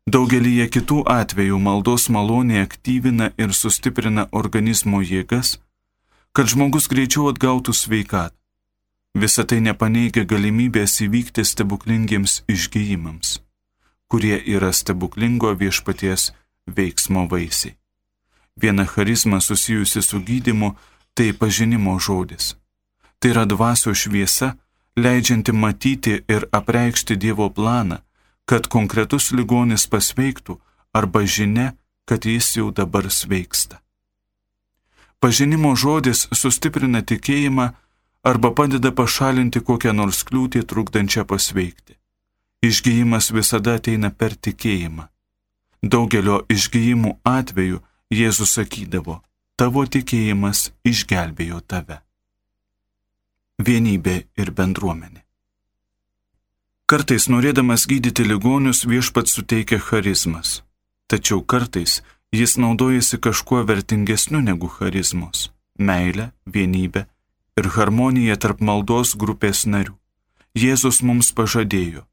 Daugelįje 0.03 0.65
kitų 0.67 0.97
atvejų 1.07 1.57
maldos 1.63 2.09
malonė 2.11 2.57
aktyvina 2.65 3.29
ir 3.39 3.53
sustiprina 3.55 4.25
organizmo 4.35 4.99
jėgas, 4.99 5.59
kad 6.35 6.51
žmogus 6.51 6.89
greičiau 6.91 7.29
atgautų 7.31 7.71
sveikatą. 7.71 8.35
Visą 9.15 9.45
tai 9.47 9.61
nepaneigia 9.63 10.25
galimybės 10.27 10.97
įvykti 11.05 11.45
stebuklingiems 11.47 12.41
išgyjimams, 12.51 13.39
kurie 14.11 14.35
yra 14.43 14.73
stebuklingo 14.73 15.53
viešpaties 15.55 16.33
veiksmo 16.67 17.27
vaisiai. 17.31 17.77
Viena 18.59 18.83
charizma 18.85 19.39
susijusi 19.39 20.01
su 20.01 20.19
gydimu- 20.19 20.75
tai 21.15 21.31
pažinimo 21.31 21.99
žodis. 21.99 22.55
Tai 23.19 23.29
yra 23.29 23.45
dvasio 23.45 23.93
šviesa, 23.95 24.57
leidžianti 24.97 25.51
matyti 25.53 26.23
ir 26.27 26.41
apreikšti 26.51 27.15
Dievo 27.15 27.49
planą 27.49 28.03
kad 28.45 28.67
konkretus 28.67 29.31
ligonis 29.31 29.87
pasveiktų 29.87 30.59
arba 30.93 31.23
žinia, 31.25 31.73
kad 32.05 32.25
jis 32.25 32.57
jau 32.57 32.71
dabar 32.71 33.09
sveiksta. 33.11 33.79
Pažinimo 35.23 35.71
žodis 35.79 36.27
sustiprina 36.35 36.99
tikėjimą 37.01 37.69
arba 38.27 38.51
padeda 38.51 38.91
pašalinti 38.91 39.61
kokią 39.63 39.93
nors 39.95 40.23
kliūtį 40.27 40.65
trukdančią 40.67 41.23
pasveikti. 41.27 41.95
Išgyjimas 42.63 43.31
visada 43.35 43.77
ateina 43.79 44.11
per 44.11 44.35
tikėjimą. 44.35 45.07
Daugelio 45.83 46.43
išgyjimų 46.51 47.17
atveju 47.27 47.81
Jėzus 48.13 48.53
sakydavo, 48.59 49.21
tavo 49.55 49.83
tikėjimas 49.87 50.69
išgelbėjo 50.87 51.59
tave. 51.67 51.99
Vienybė 53.59 54.15
ir 54.37 54.51
bendruomenė. 54.51 55.22
Kartais 56.83 57.29
norėdamas 57.31 57.85
gydyti 57.87 58.25
ligonius 58.27 58.81
viešpat 58.83 59.29
suteikia 59.31 59.77
charizmas, 59.79 60.63
tačiau 61.07 61.39
kartais 61.39 62.01
jis 62.35 62.57
naudojasi 62.59 63.21
kažkuo 63.23 63.61
vertingesniu 63.63 64.41
negu 64.43 64.67
charizmos- 64.67 65.51
meilė, 65.87 66.31
vienybė 66.45 67.05
ir 67.57 67.69
harmonija 67.75 68.35
tarp 68.35 68.59
maldos 68.59 69.15
grupės 69.15 69.63
narių. 69.65 69.95
Jėzus 70.55 71.01
mums 71.01 71.31
pažadėjo, 71.31 72.03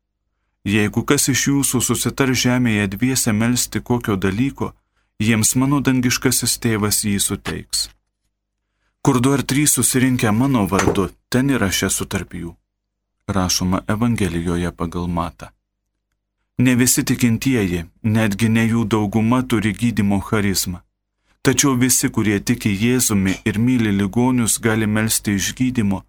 jeigu 0.65 1.05
kas 1.05 1.29
iš 1.29 1.41
jūsų 1.51 1.83
susitar 1.83 2.29
žemėje 2.29 2.87
dviese 2.95 3.33
melstį 3.33 3.83
kokio 3.83 4.17
dalyko, 4.17 4.73
jiems 5.19 5.57
mano 5.57 5.81
dangiškasis 5.81 6.59
tėvas 6.63 7.03
jį 7.03 7.19
suteiks. 7.19 7.89
Kur 9.03 9.21
du 9.21 9.33
ar 9.33 9.43
trys 9.43 9.75
susirinkę 9.75 10.31
mano 10.33 10.67
vardu, 10.67 11.11
ten 11.29 11.51
yra 11.51 11.67
aš 11.67 11.83
esu 11.91 12.07
tarp 12.07 12.31
jų 12.39 12.60
rašoma 13.33 13.81
Evangelijoje 13.89 14.71
pagal 14.73 15.09
Matą. 15.09 15.47
Ne 16.61 16.75
visi 16.77 17.03
tikintieji, 17.09 17.85
netgi 18.03 18.49
ne 18.53 18.67
jų 18.69 18.83
dauguma 18.95 19.39
turi 19.43 19.71
gydimo 19.73 20.19
charizmą. 20.21 20.81
Tačiau 21.43 21.73
visi, 21.83 22.11
kurie 22.13 22.37
tiki 22.49 22.73
Jėzumi 22.83 23.39
ir 23.49 23.59
myli 23.67 23.93
ligonius, 24.01 24.59
gali 24.67 24.89
melstį 24.97 25.37
iš 25.39 25.47
gydimo. 25.61 26.03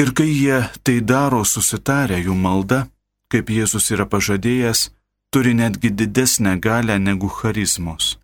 Ir 0.00 0.14
kai 0.16 0.30
jie 0.30 0.62
tai 0.84 0.94
daro 1.10 1.42
susitarę 1.44 2.22
jų 2.22 2.36
malda, 2.46 2.86
kaip 3.28 3.52
Jėzus 3.52 3.90
yra 3.92 4.06
pažadėjęs, 4.14 4.86
turi 5.30 5.52
netgi 5.60 5.92
didesnę 5.92 6.56
galę 6.68 6.96
negu 6.98 7.28
charizmos. 7.28 8.16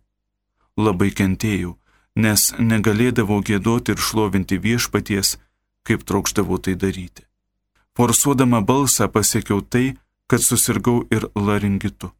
Labai 0.78 1.12
kentėjau, 1.12 1.78
nes 2.16 2.54
negalėdavau 2.60 3.42
gėdoti 3.42 3.92
ir 3.94 3.98
šlovinti 4.08 4.58
viešpaties, 4.62 5.38
kaip 5.84 6.04
trokštavau 6.04 6.58
tai 6.62 6.76
daryti. 6.76 7.24
Forsuodama 7.98 8.62
balsą 8.62 9.08
pasiekiau 9.10 9.62
tai, 9.62 9.98
kad 10.28 10.42
susirgau 10.42 11.08
ir 11.10 11.30
laringitu. 11.36 12.12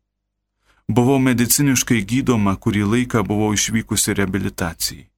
Buvau 0.88 1.20
mediciniškai 1.20 2.06
gydoma, 2.10 2.56
kurį 2.56 2.84
laiką 2.94 3.24
buvau 3.28 3.54
išvykusi 3.54 4.14
reabilitacijai. 4.18 5.10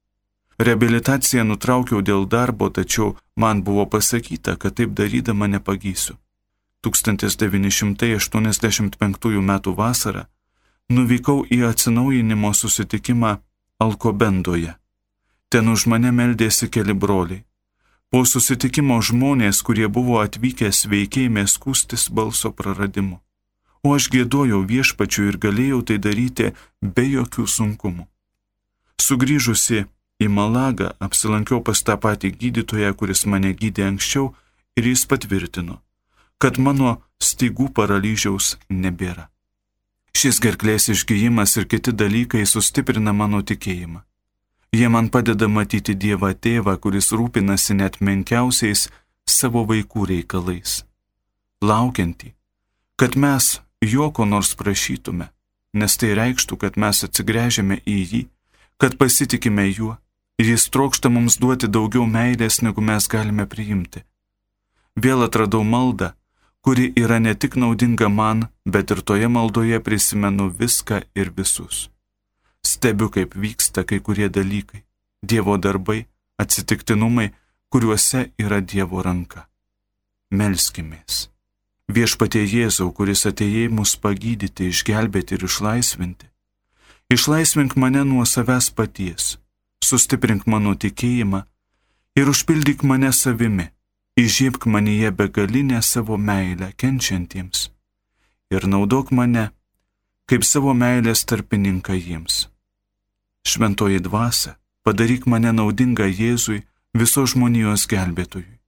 Reabilitaciją 0.60 1.44
nutraukiau 1.48 2.02
dėl 2.04 2.28
darbo, 2.28 2.68
tačiau 2.68 3.16
man 3.36 3.62
buvo 3.64 3.86
pasakyta, 3.86 4.56
kad 4.60 4.74
taip 4.76 4.90
darydama 4.98 5.46
nepagysiu. 5.48 6.14
1985 6.84 9.40
m. 9.40 9.60
vasarą 9.76 10.24
nuvykau 10.90 11.44
į 11.46 11.62
atsinaujinimo 11.70 12.50
susitikimą 12.54 13.38
Alkobendoje. 13.80 14.74
Ten 15.50 15.70
už 15.70 15.86
mane 15.90 16.10
meldėsi 16.14 16.68
keli 16.68 16.94
broliai. 16.94 17.44
Po 18.10 18.24
susitikimo 18.26 18.98
žmonės, 18.98 19.62
kurie 19.62 19.86
buvo 19.86 20.18
atvykę 20.22 20.70
sveikėjimė 20.74 21.46
skūstis 21.46 22.08
balso 22.10 22.50
praradimu. 22.50 23.20
O 23.86 23.94
aš 23.96 24.10
gėdojau 24.12 24.60
viešpačiu 24.66 25.28
ir 25.30 25.38
galėjau 25.38 25.80
tai 25.88 25.96
daryti 26.02 26.50
be 26.82 27.06
jokių 27.06 27.46
sunkumų. 27.46 28.04
Sugryžusi 29.00 29.86
į 30.20 30.28
Malagą 30.28 30.90
apsilankiau 31.00 31.62
pas 31.64 31.80
tą 31.86 31.96
patį 31.96 32.34
gydytoją, 32.40 32.92
kuris 32.98 33.24
mane 33.30 33.54
gydė 33.56 33.86
anksčiau 33.88 34.34
ir 34.76 34.90
jis 34.90 35.06
patvirtino, 35.06 35.78
kad 36.42 36.58
mano 36.58 36.98
stygų 37.22 37.70
paralyžiaus 37.78 38.58
nebėra. 38.68 39.30
Šis 40.16 40.40
gerklės 40.42 40.88
išgyjimas 40.92 41.56
ir 41.56 41.66
kiti 41.70 41.92
dalykai 41.92 42.44
sustiprina 42.46 43.12
mano 43.12 43.42
tikėjimą. 43.46 44.02
Jie 44.72 44.88
man 44.88 45.08
padeda 45.10 45.48
matyti 45.48 45.94
Dievą 45.94 46.30
tėvą, 46.34 46.76
kuris 46.78 47.10
rūpinasi 47.10 47.74
net 47.74 47.98
menkiausiais 48.00 48.88
savo 49.26 49.64
vaikų 49.66 50.06
reikalais. 50.12 50.84
Laukiantį, 51.62 52.34
kad 52.96 53.16
mes 53.16 53.58
jo 53.82 54.10
ko 54.14 54.26
nors 54.26 54.54
prašytume, 54.54 55.30
nes 55.74 55.96
tai 55.96 56.14
reikštų, 56.18 56.60
kad 56.62 56.78
mes 56.78 57.02
atsigręžiame 57.06 57.80
į 57.82 57.98
jį, 58.12 58.22
kad 58.78 58.96
pasitikime 59.00 59.66
juo 59.70 59.96
ir 60.40 60.54
jis 60.54 60.70
trokšta 60.72 61.10
mums 61.12 61.36
duoti 61.42 61.68
daugiau 61.68 62.06
meilės, 62.06 62.62
negu 62.64 62.80
mes 62.80 63.10
galime 63.12 63.46
priimti. 63.46 64.04
Vėl 64.96 65.26
atradau 65.26 65.62
maldą, 65.64 66.14
kuri 66.64 66.92
yra 66.96 67.18
ne 67.18 67.34
tik 67.34 67.56
naudinga 67.56 68.08
man, 68.08 68.48
bet 68.64 68.90
ir 68.90 69.00
toje 69.00 69.28
maldoje 69.28 69.80
prisimenu 69.80 70.50
viską 70.60 71.00
ir 71.14 71.32
visus. 71.36 71.88
Stebiu, 72.62 73.08
kaip 73.08 73.34
vyksta 73.34 73.84
kai 73.84 74.00
kurie 74.00 74.28
dalykai- 74.28 74.84
Dievo 75.28 75.56
darbai, 75.56 76.06
atsitiktinumai, 76.38 77.30
kuriuose 77.70 78.32
yra 78.38 78.60
Dievo 78.60 79.02
ranka. 79.02 79.48
Melskimės. 80.30 81.28
Viešpatie 81.90 82.44
Jėzau, 82.46 82.92
kuris 82.94 83.26
atėjai 83.26 83.68
mus 83.68 83.96
pagydyti, 83.96 84.68
išgelbėti 84.70 85.34
ir 85.34 85.44
išlaisvinti. 85.48 86.26
Išlaisvink 87.10 87.74
mane 87.76 88.04
nuo 88.04 88.24
savęs 88.24 88.70
paties, 88.70 89.38
sustiprink 89.82 90.46
mano 90.46 90.76
tikėjimą 90.78 91.40
ir 92.14 92.30
užpildyk 92.30 92.84
mane 92.86 93.10
savimi, 93.12 93.66
įžiebk 94.20 94.66
manyje 94.66 95.10
begalinę 95.18 95.82
savo 95.82 96.16
meilę 96.18 96.72
kenčiantiems 96.80 97.70
ir 98.50 98.66
naudok 98.66 99.10
mane 99.14 99.50
kaip 100.30 100.46
savo 100.46 100.74
meilės 100.74 101.24
tarpininką 101.26 101.96
jiems. 101.98 102.46
Šventoji 103.46 103.98
dvasia, 104.04 104.54
padaryk 104.86 105.26
mane 105.26 105.50
naudingą 105.56 106.06
Jėzui, 106.06 106.60
viso 106.94 107.24
žmonijos 107.26 107.86
gelbėtojui. 107.90 108.60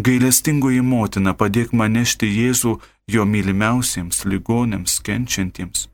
Gailestingoji 0.00 0.82
motina, 0.84 1.32
padėk 1.36 1.72
man 1.76 1.96
nešti 1.96 2.28
Jėzų 2.28 2.74
jo 3.14 3.24
mylimiausiems 3.32 4.24
ligonėms, 4.28 4.98
kenčiantiems, 5.06 5.88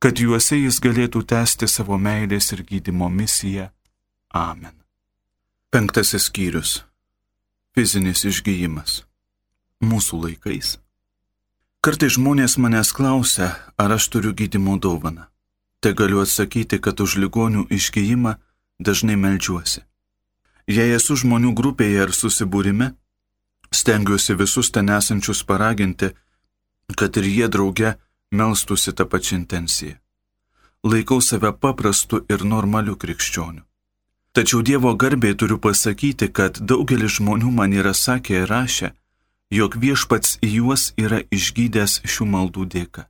kad 0.00 0.20
juose 0.20 0.60
jis 0.60 0.80
galėtų 0.84 1.24
tęsti 1.32 1.68
savo 1.68 2.00
meilės 2.00 2.52
ir 2.56 2.64
gydimo 2.68 3.08
misiją. 3.12 3.70
Amen. 4.32 4.76
Penktasis 5.72 6.28
skyrius. 6.30 6.78
Fizinis 7.76 8.22
išgyjimas. 8.24 9.02
Mūsų 9.84 10.16
laikais. 10.22 10.68
Kartai 11.84 12.08
žmonės 12.14 12.54
manęs 12.56 12.88
klausia, 12.96 13.50
ar 13.76 13.92
aš 13.98 14.06
turiu 14.14 14.32
gydimo 14.32 14.78
dovaną. 14.80 15.26
Tai 15.84 15.92
galiu 15.92 16.22
atsakyti, 16.22 16.78
kad 16.80 17.02
už 17.04 17.18
ligonių 17.20 17.66
išgyjimą 17.68 18.32
dažnai 18.80 19.18
melžiuosi. 19.20 19.84
Jei 20.72 20.96
esu 20.96 21.18
žmonių 21.20 21.52
grupėje 21.52 22.00
ar 22.06 22.16
susibūrime, 22.16 22.94
stengiuosi 23.68 24.40
visus 24.40 24.72
ten 24.72 24.88
esančius 24.96 25.44
paraginti, 25.44 26.14
kad 26.96 27.20
ir 27.20 27.28
jie 27.28 27.52
drauge 27.52 27.92
melstusi 28.32 28.96
tą 28.96 29.04
pačią 29.04 29.42
intenciją. 29.42 30.00
Laikau 30.80 31.20
save 31.20 31.52
paprastu 31.52 32.24
ir 32.24 32.40
normaliu 32.40 32.96
krikščioniu. 32.96 33.68
Tačiau 34.36 34.60
Dievo 34.62 34.94
garbei 34.94 35.34
turiu 35.34 35.56
pasakyti, 35.56 36.28
kad 36.28 36.60
daugelis 36.60 37.16
žmonių 37.16 37.48
man 37.56 37.72
yra 37.72 37.96
sakę 37.96 38.34
ir 38.42 38.50
rašę, 38.52 38.92
jog 39.58 39.72
viešpats 39.80 40.36
juos 40.44 40.92
yra 41.00 41.24
išgydęs 41.32 42.04
šių 42.04 42.24
maldų 42.34 42.64
dėka. 42.74 43.08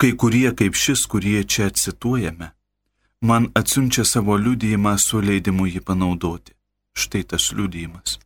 Kai 0.00 0.12
kurie, 0.16 0.48
kaip 0.56 0.74
šis, 0.82 1.04
kurie 1.12 1.44
čia 1.44 1.68
cituojame, 1.68 2.48
man 3.20 3.52
atsiunčia 3.52 4.04
savo 4.08 4.40
liudijimą 4.40 4.96
su 4.98 5.20
leidimu 5.20 5.68
jį 5.68 5.80
panaudoti. 5.84 6.56
Štai 6.96 7.22
tas 7.28 7.52
liudijimas. 7.52 8.16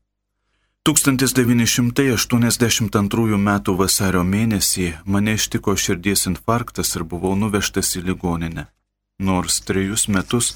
1982 0.86 3.34
m. 3.40 3.50
vasario 3.82 4.22
mėnesį 4.22 5.02
mane 5.04 5.34
ištiko 5.34 5.74
širdies 5.74 6.26
infarktas 6.30 6.94
ir 6.94 7.02
buvau 7.02 7.34
nuvežtas 7.34 7.96
į 7.98 8.06
ligoninę. 8.06 8.70
Nors 9.18 9.60
trejus 9.66 10.06
metus 10.08 10.54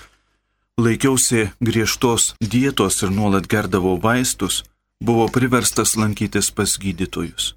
laikiausi 0.78 1.50
griežtos 1.60 2.34
dietos 2.40 3.02
ir 3.02 3.10
nuolat 3.10 3.46
gerdavau 3.50 3.96
vaistus, 3.98 4.62
buvo 5.02 5.26
priverstas 5.26 5.96
lankytis 5.98 6.52
pas 6.54 6.78
gydytojus. 6.78 7.56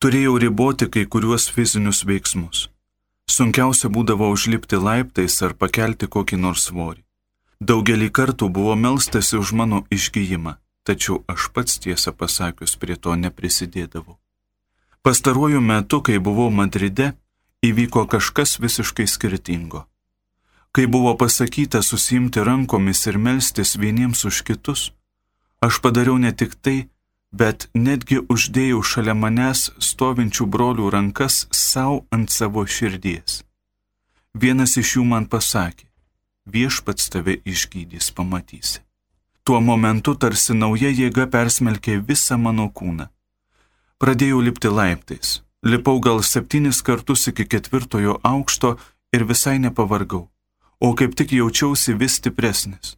Turėjau 0.00 0.38
riboti 0.40 0.88
kai 0.88 1.04
kuriuos 1.04 1.50
fizinius 1.52 2.00
veiksmus. 2.08 2.70
Sunkiausia 3.28 3.92
būdavo 3.92 4.30
užlipti 4.32 4.80
laiptais 4.80 5.36
ar 5.44 5.52
pakelti 5.52 6.08
kokį 6.08 6.40
nors 6.40 6.64
svorį. 6.70 7.04
Daugelį 7.60 8.08
kartų 8.08 8.48
buvo 8.48 8.72
melstasi 8.74 9.36
už 9.36 9.52
mano 9.52 9.84
išgyjimą, 9.92 10.56
tačiau 10.88 11.20
aš 11.28 11.50
pats 11.52 11.76
tiesą 11.84 12.16
pasakius 12.16 12.72
prie 12.80 12.96
to 12.96 13.12
neprisidėdavau. 13.20 14.16
Pastaruoju 15.04 15.60
metu, 15.60 16.00
kai 16.00 16.16
buvau 16.16 16.48
Madride, 16.48 17.12
įvyko 17.60 18.08
kažkas 18.08 18.56
visiškai 18.64 19.04
skirtingo. 19.04 19.84
Kai 20.72 20.86
buvo 20.86 21.16
pasakyta 21.18 21.82
susimti 21.82 22.44
rankomis 22.46 23.06
ir 23.10 23.18
melstis 23.18 23.76
vieniems 23.76 24.24
už 24.24 24.42
kitus, 24.46 24.90
Aš 25.60 25.80
padariau 25.84 26.16
ne 26.18 26.32
tik 26.32 26.54
tai, 26.64 26.88
bet 27.36 27.68
netgi 27.76 28.22
uždėjau 28.32 28.80
šalia 28.80 29.12
manęs 29.12 29.66
stovinčių 29.76 30.46
brolių 30.48 30.86
rankas 30.94 31.44
savo 31.52 32.06
ant 32.16 32.32
savo 32.32 32.64
širdies. 32.64 33.42
Vienas 34.32 34.78
iš 34.80 34.94
jų 34.96 35.04
man 35.10 35.26
pasakė, 35.28 35.84
viešpats 36.48 37.12
tave 37.12 37.36
išgydys 37.44 38.08
pamatysi. 38.16 38.80
Tuo 39.44 39.60
momentu 39.60 40.14
tarsi 40.16 40.56
nauja 40.56 40.88
jėga 40.88 41.26
persmelkė 41.28 41.98
visą 42.08 42.40
mano 42.40 42.70
kūną. 42.72 43.10
Pradėjau 44.00 44.40
lipti 44.40 44.72
laiptais. 44.72 45.42
Lipau 45.60 46.00
gal 46.00 46.22
septynis 46.24 46.80
kartus 46.80 47.26
iki 47.28 47.44
ketvirtojo 47.44 48.16
aukšto 48.24 48.78
ir 49.12 49.26
visai 49.28 49.58
nepavargau, 49.60 50.30
o 50.80 50.94
kaip 50.94 51.14
tik 51.14 51.32
jaučiausi 51.32 51.94
vis 52.00 52.16
stipresnis. 52.20 52.96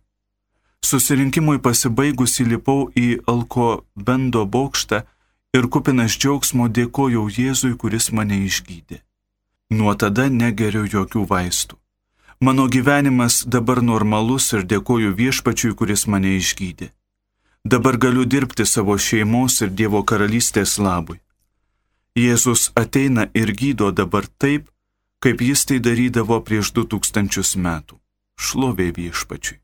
Susirinkimui 0.82 1.60
pasibaigus 1.62 2.40
įlipau 2.42 2.88
į 2.98 3.22
Alko 3.30 3.84
bendo 3.94 4.44
bokštą 4.46 5.02
ir 5.56 5.68
kupinas 5.68 6.16
džiaugsmo 6.18 6.68
dėkojau 6.68 7.28
Jėzui, 7.30 7.76
kuris 7.76 8.10
mane 8.12 8.40
išgydė. 8.46 9.02
Nuo 9.78 9.94
tada 9.94 10.28
negeriu 10.28 10.84
jokių 10.84 11.26
vaistų. 11.28 11.78
Mano 12.42 12.66
gyvenimas 12.66 13.44
dabar 13.46 13.78
normalus 13.82 14.50
ir 14.52 14.66
dėkoju 14.66 15.14
viešpačiui, 15.20 15.76
kuris 15.78 16.08
mane 16.10 16.34
išgydė. 16.40 16.90
Dabar 17.64 17.96
galiu 17.96 18.24
dirbti 18.26 18.66
savo 18.66 18.96
šeimos 18.98 19.60
ir 19.62 19.70
Dievo 19.70 20.02
karalystės 20.02 20.74
labui. 20.82 21.20
Jėzus 22.18 22.72
ateina 22.74 23.28
ir 23.38 23.54
gydo 23.54 23.92
dabar 23.94 24.26
taip, 24.26 24.66
kaip 25.22 25.42
jis 25.48 25.64
tai 25.68 25.78
darydavo 25.86 26.40
prieš 26.46 26.72
du 26.76 26.82
tūkstančius 26.90 27.54
metų. 27.56 27.98
Šlovė 28.42 28.90
viešpačiui. 28.96 29.60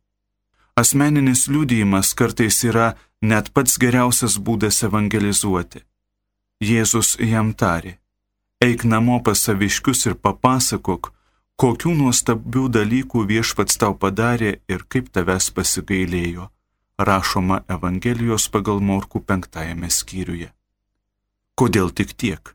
Asmeninis 0.79 1.49
liūdėjimas 1.51 2.12
kartais 2.14 2.62
yra 2.62 2.92
net 3.23 3.51
pats 3.55 3.79
geriausias 3.83 4.37
būdas 4.38 4.85
evangelizuoti. 4.87 5.83
Jėzus 6.63 7.17
jam 7.19 7.50
tarė, 7.54 7.96
eik 8.63 8.85
namo 8.87 9.19
pas 9.27 9.42
saviškius 9.46 10.06
ir 10.06 10.15
papasakok, 10.15 11.11
kokių 11.59 11.94
nuostabių 12.02 12.69
dalykų 12.77 13.25
viešpats 13.33 13.81
tau 13.83 13.96
padarė 14.04 14.52
ir 14.71 14.85
kaip 14.87 15.11
tavęs 15.15 15.50
pasigailėjo, 15.56 16.46
rašoma 16.98 17.65
Evangelijos 17.79 18.46
pagal 18.54 18.79
Morkų 18.90 19.25
penktajame 19.27 19.90
skyriuje. 19.90 20.52
Kodėl 21.59 21.90
tik 21.90 22.15
tiek? 22.15 22.54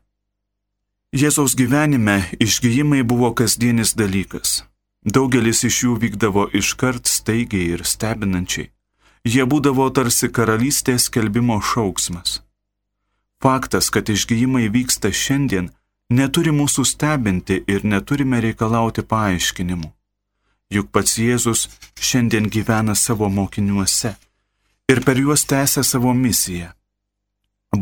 Jėzaus 1.14 1.52
gyvenime 1.54 2.24
išgyjimai 2.42 3.04
buvo 3.06 3.28
kasdienis 3.38 3.92
dalykas. 3.94 4.64
Daugelis 5.06 5.60
iš 5.68 5.76
jų 5.84 5.92
vykdavo 6.02 6.48
iškart 6.58 7.06
staigiai 7.06 7.68
ir 7.76 7.84
stebinančiai. 7.86 8.72
Jie 9.22 9.44
būdavo 9.46 9.86
tarsi 9.94 10.26
karalystės 10.26 11.06
kelbimo 11.14 11.60
šauksmas. 11.62 12.40
Faktas, 13.38 13.92
kad 13.94 14.10
išgyjimai 14.10 14.66
vyksta 14.74 15.12
šiandien, 15.14 15.68
neturi 16.10 16.50
mūsų 16.50 16.82
stebinti 16.82 17.60
ir 17.70 17.86
neturime 17.86 18.40
reikalauti 18.42 19.06
paaiškinimų. 19.06 19.92
Juk 20.74 20.90
pats 20.90 21.14
Jėzus 21.22 21.68
šiandien 21.94 22.50
gyvena 22.50 22.98
savo 22.98 23.28
mokiniuose. 23.30 24.16
ir 24.88 25.00
per 25.04 25.16
juos 25.16 25.44
tęsia 25.46 25.82
savo 25.82 26.12
misiją. 26.12 26.72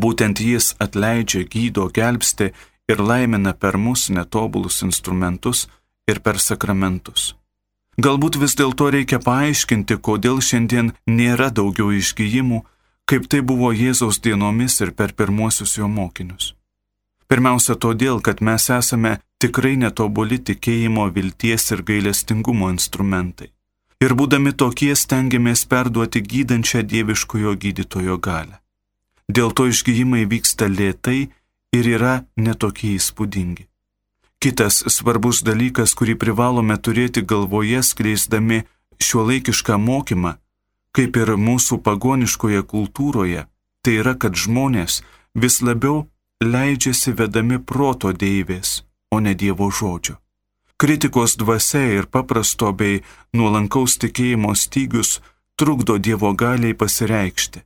Būtent 0.03 0.39
jis 0.39 0.75
atleidžia, 0.79 1.43
gydo, 1.53 1.89
gelbsti 1.97 2.53
ir 2.91 2.99
laimina 2.99 3.53
per 3.53 3.77
mus 3.77 4.09
netobulus 4.09 4.81
instrumentus 4.87 5.67
ir 6.07 6.19
per 6.19 6.39
sakramentus. 6.39 7.33
Galbūt 8.01 8.39
vis 8.41 8.55
dėlto 8.57 8.89
reikia 8.89 9.19
paaiškinti, 9.21 9.99
kodėl 10.01 10.41
šiandien 10.41 10.93
nėra 11.05 11.51
daugiau 11.53 11.91
išgyjimų, 11.93 12.63
kaip 13.05 13.27
tai 13.29 13.41
buvo 13.45 13.69
Jėzaus 13.71 14.19
dienomis 14.23 14.79
ir 14.81 14.91
per 14.97 15.13
pirmuosius 15.13 15.77
jo 15.77 15.87
mokinius. 15.87 16.53
Pirmiausia 17.29 17.75
todėl, 17.77 18.19
kad 18.21 18.41
mes 18.41 18.65
esame 18.69 19.19
tikrai 19.41 19.75
netobuli 19.77 20.39
tikėjimo, 20.39 21.05
vilties 21.13 21.69
ir 21.75 21.83
gailestingumo 21.85 22.71
instrumentai. 22.73 23.51
Ir 24.03 24.17
būdami 24.19 24.51
tokie 24.57 24.91
stengiamės 24.99 25.63
perduoti 25.69 26.21
gydančią 26.21 26.81
dieviškojo 26.91 27.53
gydytojo 27.61 28.17
galę. 28.17 28.59
Dėl 29.29 29.53
to 29.55 29.69
išgyjimai 29.71 30.25
vyksta 30.27 30.67
lėtai 30.67 31.29
ir 31.73 31.89
yra 31.97 32.13
netokie 32.37 32.93
įspūdingi. 32.97 33.67
Kitas 34.43 34.83
svarbus 34.91 35.41
dalykas, 35.47 35.93
kurį 35.97 36.17
privalome 36.19 36.75
turėti 36.77 37.23
galvoje, 37.23 37.79
skleisdami 37.83 38.63
šio 38.99 39.23
laikišką 39.29 39.77
mokymą, 39.79 40.33
kaip 40.93 41.17
ir 41.17 41.35
mūsų 41.39 41.79
pagoniškoje 41.85 42.63
kultūroje, 42.73 43.45
tai 43.81 43.93
yra, 44.01 44.13
kad 44.19 44.35
žmonės 44.35 45.01
vis 45.33 45.61
labiau 45.63 46.03
leidžiasi 46.43 47.15
vedami 47.17 47.59
proto 47.59 48.11
deivės, 48.11 48.83
o 49.11 49.19
ne 49.23 49.33
Dievo 49.33 49.69
žodžio. 49.71 50.19
Kritikos 50.77 51.37
dvasia 51.39 51.85
ir 51.97 52.09
paprasto 52.11 52.73
bei 52.75 53.03
nuolankaus 53.33 53.95
tikėjimo 54.01 54.51
stygius 54.59 55.21
trukdo 55.55 55.97
Dievo 55.97 56.33
galiai 56.35 56.75
pasireikšti. 56.75 57.63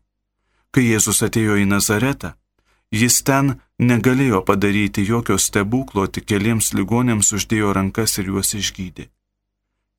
Kai 0.71 0.83
Jėzus 0.91 1.23
atėjo 1.25 1.57
į 1.57 1.65
Nazaretą, 1.65 2.35
jis 2.91 3.21
ten 3.23 3.55
negalėjo 3.79 4.41
padaryti 4.45 5.05
jokio 5.05 5.37
stebuklo, 5.37 6.07
tik 6.07 6.25
keliems 6.25 6.73
ligonėms 6.73 7.33
uždėjo 7.33 7.73
rankas 7.73 8.17
ir 8.17 8.33
juos 8.33 8.53
išgydė. 8.53 9.09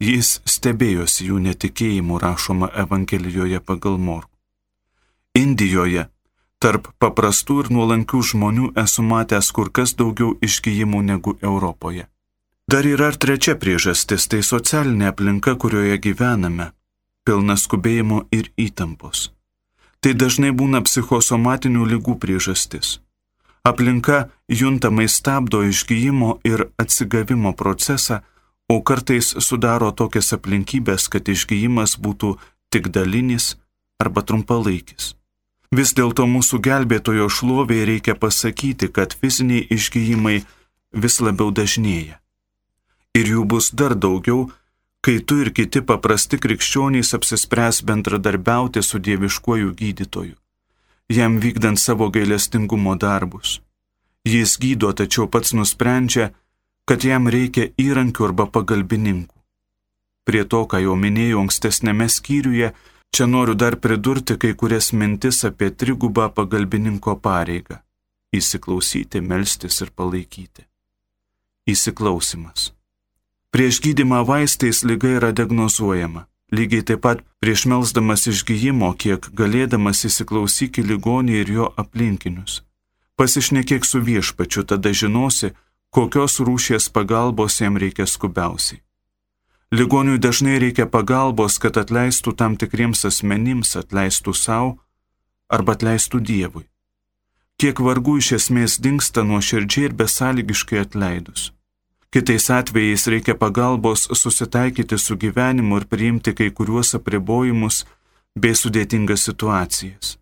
Jis 0.01 0.41
stebėjosi 0.47 1.27
jų 1.31 1.41
netikėjimu 1.49 2.19
rašoma 2.23 2.71
Evangelijoje 2.85 3.61
pagal 3.61 3.99
Morku. 3.99 4.37
Indijoje 5.35 6.07
Tarp 6.59 6.89
paprastų 6.99 7.57
ir 7.63 7.69
nuolankių 7.71 8.21
žmonių 8.33 8.69
esu 8.83 9.05
matęs 9.07 9.53
kur 9.55 9.69
kas 9.71 9.93
daugiau 9.99 10.33
išgyjimų 10.43 11.03
negu 11.07 11.37
Europoje. 11.51 12.09
Dar 12.69 12.85
yra 12.85 13.13
ir 13.13 13.17
trečia 13.17 13.55
priežastis- 13.55 14.27
tai 14.31 14.43
socialinė 14.43 15.07
aplinka, 15.13 15.55
kurioje 15.55 15.99
gyvename, 15.99 16.73
pilna 17.25 17.55
skubėjimo 17.55 18.27
ir 18.33 18.51
įtampos. 18.59 19.31
Tai 20.01 20.15
dažnai 20.15 20.53
būna 20.55 20.81
psichosomatinių 20.87 21.85
lygų 21.93 22.19
priežastis. 22.23 22.99
Aplinka 23.67 24.29
juntamai 24.49 25.09
stabdo 25.11 25.65
išgyjimo 25.67 26.39
ir 26.47 26.69
atsigavimo 26.79 27.53
procesą, 27.53 28.23
o 28.69 28.81
kartais 28.83 29.35
sudaro 29.45 29.91
tokias 29.93 30.33
aplinkybės, 30.37 31.09
kad 31.13 31.29
išgyjimas 31.29 31.97
būtų 31.99 32.37
tik 32.71 32.89
dalinis 32.95 33.57
arba 33.99 34.23
trumpalaikis. 34.23 35.15
Vis 35.75 35.93
dėlto 35.93 36.25
mūsų 36.25 36.61
gelbėtojo 36.65 37.29
šloviai 37.29 37.85
reikia 37.91 38.15
pasakyti, 38.15 38.89
kad 38.89 39.13
fiziniai 39.13 39.67
išgyjimai 39.69 40.39
vis 40.93 41.21
labiau 41.21 41.51
dažnėja. 41.53 42.21
Ir 43.19 43.29
jų 43.35 43.45
bus 43.45 43.73
dar 43.73 43.97
daugiau, 43.97 44.49
kai 45.09 45.23
tu 45.25 45.39
ir 45.41 45.49
kiti 45.57 45.81
paprasti 45.89 46.37
krikščionys 46.45 47.15
apsispręs 47.17 47.79
bendradarbiauti 47.89 48.83
su 48.85 48.99
dieviškuoju 49.07 49.71
gydytoju, 49.79 50.35
jam 51.19 51.39
vykdant 51.45 51.81
savo 51.81 52.11
gailestingumo 52.13 52.93
darbus. 53.05 53.55
Jis 54.29 54.59
gydo, 54.61 54.93
tačiau 54.93 55.25
pats 55.33 55.55
nusprendžia, 55.57 56.29
kad 56.85 57.09
jam 57.09 57.33
reikia 57.33 57.71
įrankių 57.81 58.29
arba 58.29 58.47
pagalbininkų. 58.53 59.35
Prie 60.29 60.45
to, 60.45 60.63
ką 60.69 60.83
jau 60.85 61.01
minėjau 61.01 61.41
ankstesnėme 61.47 62.09
skyriuje, 62.13 62.75
Čia 63.11 63.27
noriu 63.27 63.55
dar 63.55 63.77
pridurti 63.81 64.37
kai 64.37 64.55
kurias 64.55 64.93
mintis 64.93 65.45
apie 65.49 65.71
trigubą 65.71 66.29
pagalbininko 66.37 67.17
pareigą- 67.25 67.81
įsiklausyti, 68.39 69.21
melstis 69.21 69.81
ir 69.81 69.91
palaikyti. 69.97 70.67
Įsiklausimas. 71.67 72.78
Prieš 73.51 73.81
gydimą 73.81 74.25
vaistais 74.29 74.85
lyga 74.85 75.09
yra 75.19 75.31
diagnozuojama. 75.33 76.27
Lygiai 76.53 76.85
taip 76.85 77.01
pat 77.05 77.23
prieš 77.41 77.65
melsdamas 77.69 78.27
išgyjimo, 78.29 78.91
kiek 78.97 79.29
galėdamas 79.37 80.05
įsiklausyki 80.09 80.85
ligonį 80.85 81.35
ir 81.43 81.53
jo 81.57 81.67
aplinkinius. 81.81 82.63
Pasišnekėk 83.17 83.85
su 83.85 84.01
viešpačiu, 84.05 84.65
tada 84.69 84.93
žinosi, 84.93 85.53
kokios 85.91 86.41
rūšies 86.45 86.89
pagalbos 86.93 87.61
jam 87.61 87.77
reikia 87.81 88.07
skubiausiai. 88.07 88.81
Ligoniui 89.73 90.21
dažnai 90.21 90.57
reikia 90.61 90.87
pagalbos, 90.89 91.59
kad 91.61 91.77
atleistų 91.77 92.33
tam 92.37 92.57
tikriems 92.57 93.05
asmenims, 93.05 93.77
atleistų 93.77 94.33
savo 94.33 94.79
arba 95.49 95.77
atleistų 95.77 96.21
Dievui. 96.21 96.65
Kiek 97.61 97.81
vargų 97.81 98.21
iš 98.23 98.33
esmės 98.39 98.79
dinksta 98.81 99.25
nuo 99.25 99.41
širdžiai 99.45 99.89
ir 99.89 99.97
besąlygiškai 100.01 100.85
atleidus. 100.85 101.53
Kitais 102.13 102.49
atvejais 102.51 103.07
reikia 103.13 103.35
pagalbos 103.35 104.09
susitaikyti 104.21 104.99
su 104.99 105.17
gyvenimu 105.17 105.77
ir 105.81 105.87
priimti 105.93 106.35
kai 106.35 106.51
kuriuos 106.51 106.95
apribojimus 106.99 107.85
bei 108.39 108.57
sudėtingas 108.57 109.29
situacijas. 109.29 110.17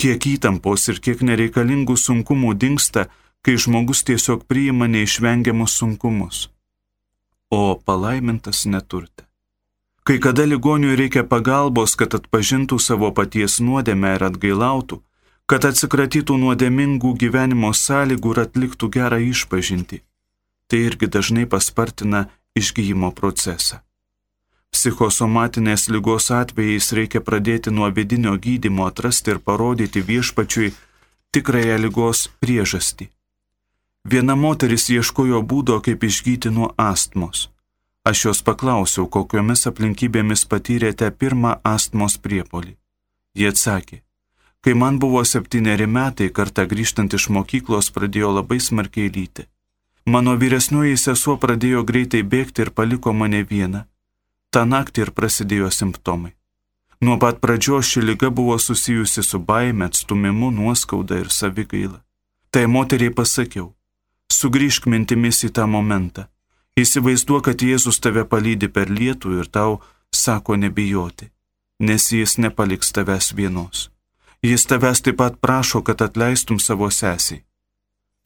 Kiek 0.00 0.26
įtampos 0.32 0.88
ir 0.92 1.00
kiek 1.04 1.22
nereikalingų 1.28 1.96
sunkumų 1.96 2.56
dinksta, 2.56 3.08
kai 3.44 3.56
žmogus 3.60 4.04
tiesiog 4.08 4.44
priima 4.48 4.88
neišvengiamus 4.88 5.76
sunkumus 5.80 6.46
o 7.50 7.80
palaimintas 7.84 8.64
neturte. 8.66 9.24
Kai 10.04 10.18
kada 10.18 10.44
ligoniui 10.44 10.96
reikia 10.96 11.24
pagalbos, 11.26 11.96
kad 11.98 12.14
atpažintų 12.14 12.78
savo 12.78 13.10
paties 13.10 13.58
nuodėmę 13.58 14.14
ir 14.16 14.24
atgailautų, 14.28 15.00
kad 15.50 15.66
atsikratytų 15.66 16.36
nuodėmingų 16.42 17.14
gyvenimo 17.22 17.72
sąlygų 17.74 18.34
ir 18.34 18.42
atliktų 18.46 18.90
gerą 18.98 19.18
išpažinti. 19.30 20.02
Tai 20.66 20.78
irgi 20.88 21.06
dažnai 21.06 21.46
paspartina 21.46 22.26
išgyjimo 22.58 23.12
procesą. 23.14 23.82
Psichosomatinės 24.74 25.86
lygos 25.88 26.30
atvejais 26.34 26.90
reikia 26.98 27.22
pradėti 27.24 27.70
nuo 27.70 27.88
vidinio 27.98 28.34
gydimo, 28.36 28.86
atrasti 28.90 29.32
ir 29.34 29.38
parodyti 29.38 30.02
viešpačiui 30.08 30.72
tikrąją 31.32 31.76
lygos 31.84 32.26
priežastį. 32.42 33.08
Viena 34.10 34.36
moteris 34.38 34.90
ieškojo 34.92 35.40
būdo, 35.50 35.78
kaip 35.86 36.04
išgyti 36.08 36.52
nuo 36.56 36.72
astmos. 36.78 37.48
Aš 38.06 38.24
jos 38.26 38.42
paklausiau, 38.46 39.08
kokiomis 39.10 39.66
aplinkybėmis 39.70 40.44
patyrėte 40.50 41.08
pirmą 41.10 41.56
astmos 41.66 42.14
priepolį. 42.22 42.76
Jie 43.34 43.48
atsakė, 43.50 43.98
kai 44.62 44.76
man 44.82 45.00
buvo 45.02 45.24
septyneri 45.26 45.88
metai, 45.96 46.28
kartą 46.30 46.68
grįžtant 46.70 47.16
iš 47.18 47.26
mokyklos 47.34 47.90
pradėjo 47.96 48.30
labai 48.38 48.60
smarkiai 48.62 49.10
lyti. 49.16 49.48
Mano 50.06 50.36
vyresnioji 50.38 50.96
sesuo 51.02 51.36
pradėjo 51.42 51.82
greitai 51.84 52.22
bėgti 52.22 52.62
ir 52.62 52.70
paliko 52.70 53.12
mane 53.12 53.42
vieną. 53.42 53.84
Ta 54.50 54.64
naktį 54.64 55.06
ir 55.06 55.10
prasidėjo 55.10 55.70
simptomai. 55.74 56.36
Nuo 57.00 57.18
pat 57.20 57.40
pradžios 57.42 57.90
ši 57.90 58.04
lyga 58.08 58.30
buvo 58.30 58.58
susijusi 58.58 59.22
su 59.22 59.38
baime, 59.38 59.90
atstumimu, 59.90 60.50
nuoskauda 60.50 61.18
ir 61.20 61.32
savigaila. 61.38 61.98
Tai 62.50 62.64
moteriai 62.66 63.12
pasakiau, 63.12 63.72
Sugryžk 64.32 64.88
mintimis 64.90 65.44
į 65.46 65.52
tą 65.54 65.66
momentą. 65.70 66.26
Įsivaizduok, 66.76 67.46
kad 67.46 67.62
Jėzus 67.62 68.00
tave 68.02 68.24
palydi 68.28 68.68
per 68.68 68.90
lietų 68.90 69.38
ir 69.40 69.46
tau 69.48 69.78
sako 70.12 70.56
nebijoti, 70.60 71.30
nes 71.80 72.10
jis 72.12 72.36
nepaliks 72.42 72.92
tavęs 72.92 73.32
vienos. 73.38 73.88
Jis 74.42 74.66
tavęs 74.68 75.00
taip 75.06 75.18
pat 75.22 75.38
prašo, 75.40 75.80
kad 75.86 76.02
atleistum 76.02 76.58
savo 76.60 76.90
sesiai. 76.90 77.44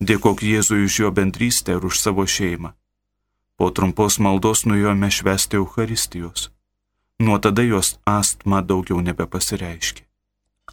Dėkok 0.01 0.41
Jėzui 0.41 0.85
už 0.87 0.99
jo 1.03 1.11
bendrystę 1.11 1.77
ir 1.77 1.85
už 1.85 1.99
savo 2.01 2.25
šeimą. 2.25 2.73
Po 3.57 3.69
trumpos 3.69 4.17
maldos 4.17 4.65
nuėjome 4.65 5.11
švesti 5.13 5.59
Euharistijos. 5.61 6.49
Nuo 7.21 7.37
tada 7.37 7.61
jos 7.61 7.99
astma 8.05 8.63
daugiau 8.65 9.01
nebepasireiškia. 9.05 10.07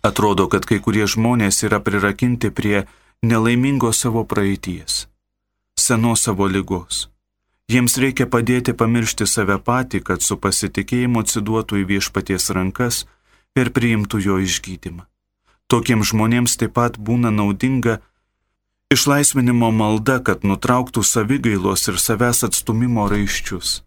Atrodo, 0.03 0.49
kad 0.49 0.65
kai 0.65 0.81
kurie 0.81 1.05
žmonės 1.05 1.61
yra 1.67 1.83
prirakinti 1.85 2.49
prie 2.49 2.87
nelaimingos 3.21 4.01
savo 4.01 4.25
praeities 4.25 5.05
senos 5.79 6.21
savo 6.23 6.47
lygos. 6.47 7.09
Jiems 7.69 7.99
reikia 8.03 8.27
padėti 8.27 8.75
pamiršti 8.81 9.27
save 9.29 9.59
patį, 9.65 10.01
kad 10.09 10.25
su 10.25 10.37
pasitikėjimu 10.41 11.23
atsiduotų 11.23 11.83
į 11.83 11.85
viešpaties 11.93 12.51
rankas 12.57 13.05
ir 13.57 13.71
priimtų 13.77 14.21
jo 14.25 14.39
išgydymą. 14.45 15.05
Tokiems 15.69 16.11
žmonėms 16.13 16.57
taip 16.61 16.75
pat 16.79 16.97
būna 16.97 17.31
naudinga 17.33 17.99
išlaisvinimo 18.93 19.71
malda, 19.73 20.19
kad 20.25 20.45
nutrauktų 20.45 21.05
savigailos 21.05 21.89
ir 21.93 22.01
savęs 22.01 22.45
atstumimo 22.49 23.09
raiščius 23.11 23.83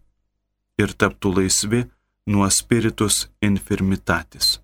ir 0.80 0.94
taptų 0.98 1.34
laisvi 1.36 1.82
nuo 2.26 2.48
spiritus 2.50 3.26
infirmitatis. 3.42 4.58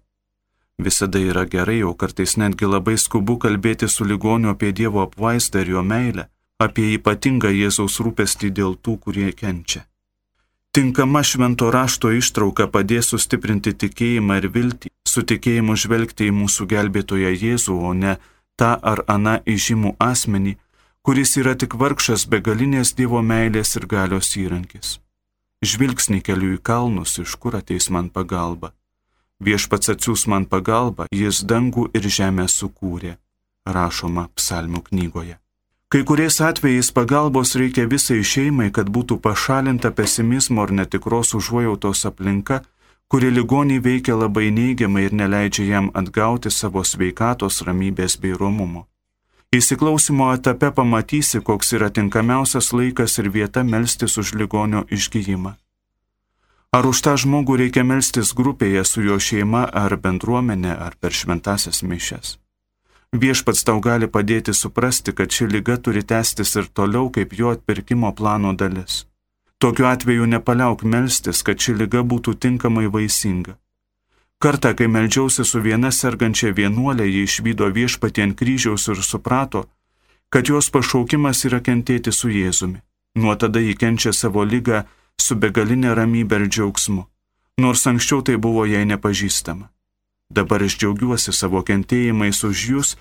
Visada 0.78 1.18
yra 1.18 1.44
gerai, 1.44 1.82
o 1.82 1.92
kartais 1.94 2.36
netgi 2.38 2.66
labai 2.70 2.96
skubu 2.98 3.36
kalbėti 3.42 3.88
su 3.90 4.06
ligoniu 4.06 4.52
apie 4.52 4.70
Dievo 4.72 5.02
apvaizdą 5.02 5.64
ir 5.64 5.72
jo 5.74 5.82
meilę, 5.82 6.28
apie 6.62 6.92
ypatingą 6.94 7.50
Jėzaus 7.50 7.98
rūpestį 7.98 8.52
dėl 8.54 8.76
tų, 8.78 8.94
kurie 9.02 9.32
kenčia. 9.34 9.84
Tinkama 10.70 11.24
švento 11.26 11.72
rašto 11.74 12.12
ištrauka 12.14 12.68
padės 12.70 13.10
sustiprinti 13.10 13.74
tikėjimą 13.74 14.38
ir 14.38 14.48
viltį, 14.54 14.92
su 15.02 15.24
tikėjimu 15.26 15.74
žvelgti 15.74 16.28
į 16.30 16.36
mūsų 16.38 16.68
gelbėtoją 16.70 17.34
Jėzų, 17.34 17.78
o 17.90 17.92
ne 17.94 18.18
tą 18.58 18.72
ar 18.92 19.04
aną 19.06 19.38
įžymų 19.54 19.94
asmenį, 20.02 20.56
kuris 21.06 21.36
yra 21.40 21.54
tik 21.60 21.78
vargšas 21.80 22.26
begalinės 22.32 22.94
Dievo 22.98 23.22
meilės 23.22 23.76
ir 23.78 23.86
galios 23.94 24.34
įrankis. 24.36 24.98
Žvilgsnį 25.64 26.20
keliu 26.26 26.52
į 26.56 26.62
kalnus, 26.62 27.18
iš 27.22 27.34
kur 27.42 27.56
ateis 27.58 27.88
man 27.90 28.10
pagalba. 28.14 28.74
Viešpats 29.42 29.90
atsiūs 29.94 30.26
man 30.30 30.46
pagalbą, 30.50 31.06
jis 31.14 31.44
dangų 31.50 31.88
ir 31.94 32.06
žemę 32.18 32.46
sukūrė, 32.50 33.16
rašoma 33.66 34.28
psalmių 34.38 34.82
knygoje. 34.90 35.38
Kai 35.88 36.02
kuriais 36.04 36.36
atvejais 36.44 36.90
pagalbos 36.92 37.54
reikia 37.56 37.86
visai 37.88 38.20
šeimai, 38.20 38.68
kad 38.76 38.90
būtų 38.92 39.16
pašalinta 39.24 39.90
pesimizmo 39.96 40.66
ar 40.66 40.74
netikros 40.80 41.32
užuojautos 41.38 42.04
aplinka, 42.10 42.60
kuri 43.08 43.30
ligonį 43.32 43.78
veikia 43.84 44.16
labai 44.20 44.50
neigiamai 44.52 45.06
ir 45.08 45.14
neleidžia 45.20 45.64
jam 45.72 45.90
atgauti 46.00 46.52
savo 46.52 46.84
sveikatos, 46.84 47.62
ramybės 47.64 48.18
bei 48.20 48.36
romumo. 48.36 48.86
Įsiklausimo 49.48 50.26
etape 50.36 50.68
pamatysi, 50.76 51.40
koks 51.40 51.72
yra 51.72 51.88
tinkamiausias 51.88 52.68
laikas 52.76 53.16
ir 53.22 53.30
vieta 53.32 53.64
melstis 53.64 54.18
už 54.20 54.34
ligonio 54.36 54.84
išgyjimą. 54.92 55.54
Ar 56.76 56.84
už 56.84 57.00
tą 57.00 57.14
žmogų 57.16 57.56
reikia 57.62 57.80
melstis 57.80 58.34
grupėje 58.36 58.84
su 58.84 59.00
jo 59.00 59.16
šeima 59.16 59.64
ar 59.72 59.96
bendruomenė 59.96 60.76
ar 60.76 61.00
per 61.00 61.16
šventasias 61.16 61.80
mišes? 61.80 62.36
Viešpats 63.16 63.64
tau 63.64 63.80
gali 63.80 64.04
padėti 64.04 64.52
suprasti, 64.52 65.16
kad 65.16 65.32
ši 65.32 65.48
lyga 65.48 65.78
turi 65.80 66.04
tęstis 66.04 66.52
ir 66.60 66.68
toliau 66.68 67.08
kaip 67.08 67.32
jo 67.32 67.56
atpirkimo 67.56 68.12
plano 68.12 68.52
dalis. 68.52 69.07
Tokiu 69.58 69.86
atveju 69.86 70.26
nepaliauk 70.26 70.82
melstis, 70.82 71.42
kad 71.42 71.58
ši 71.58 71.74
lyga 71.80 72.04
būtų 72.06 72.36
tinkamai 72.38 72.86
vaisinga. 72.86 73.56
Kartą, 74.38 74.70
kai 74.78 74.86
melžiausi 74.86 75.42
su 75.44 75.58
viena 75.58 75.90
sergančia 75.90 76.52
vienuolė, 76.54 77.08
ji 77.10 77.24
išvydo 77.26 77.66
viešpatį 77.74 78.22
ant 78.22 78.36
kryžiaus 78.38 78.86
ir 78.92 79.02
suprato, 79.02 79.64
kad 80.30 80.46
jos 80.46 80.70
pašaukimas 80.70 81.42
yra 81.48 81.58
kentėti 81.58 82.14
su 82.14 82.30
Jėzumi. 82.30 82.78
Nuo 83.18 83.34
tada 83.34 83.58
ji 83.58 83.74
kenčia 83.74 84.12
savo 84.12 84.44
lygą 84.46 84.84
su 85.18 85.34
begalinė 85.34 85.94
ramybė 85.98 86.38
ir 86.38 86.46
džiaugsmu, 86.46 87.02
nors 87.58 87.82
anksčiau 87.90 88.22
tai 88.22 88.36
buvo 88.38 88.62
jai 88.68 88.84
nepažįstama. 88.86 89.66
Dabar 90.30 90.62
aš 90.62 90.76
džiaugiuosi 90.78 91.32
savo 91.32 91.64
kentėjimais 91.66 92.44
už 92.46 92.64
jūs 92.70 92.94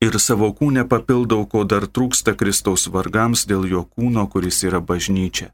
ir 0.00 0.18
savo 0.18 0.50
kūnę 0.56 0.86
papildau, 0.88 1.46
ko 1.46 1.64
dar 1.64 1.86
trūksta 1.86 2.34
Kristaus 2.40 2.88
vargams 2.88 3.46
dėl 3.46 3.66
jo 3.70 3.84
kūno, 3.84 4.26
kuris 4.32 4.62
yra 4.64 4.80
bažnyčia. 4.80 5.50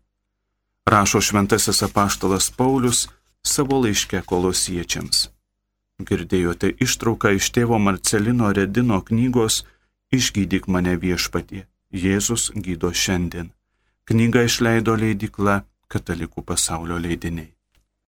Rašo 0.86 1.20
šventasis 1.20 1.82
apaštalas 1.82 2.51
Paulius 2.51 3.09
savo 3.42 3.80
laiške 3.82 4.22
kolosiečiams. 4.22 5.30
Girdėjote 6.07 6.70
ištrauką 6.84 7.32
iš 7.38 7.51
tėvo 7.57 7.78
Marcelino 7.80 8.53
Redino 8.53 9.01
knygos 9.03 9.64
Išgydyk 10.14 10.68
mane 10.70 10.94
viešpatie. 11.03 11.64
Jėzus 11.90 12.53
gydo 12.55 12.92
šiandien. 12.94 13.51
Knygą 14.07 14.44
išleido 14.47 14.94
leidikla 14.94 15.64
Katalikų 15.90 16.42
pasaulio 16.47 16.99
leidiniai. 16.99 17.55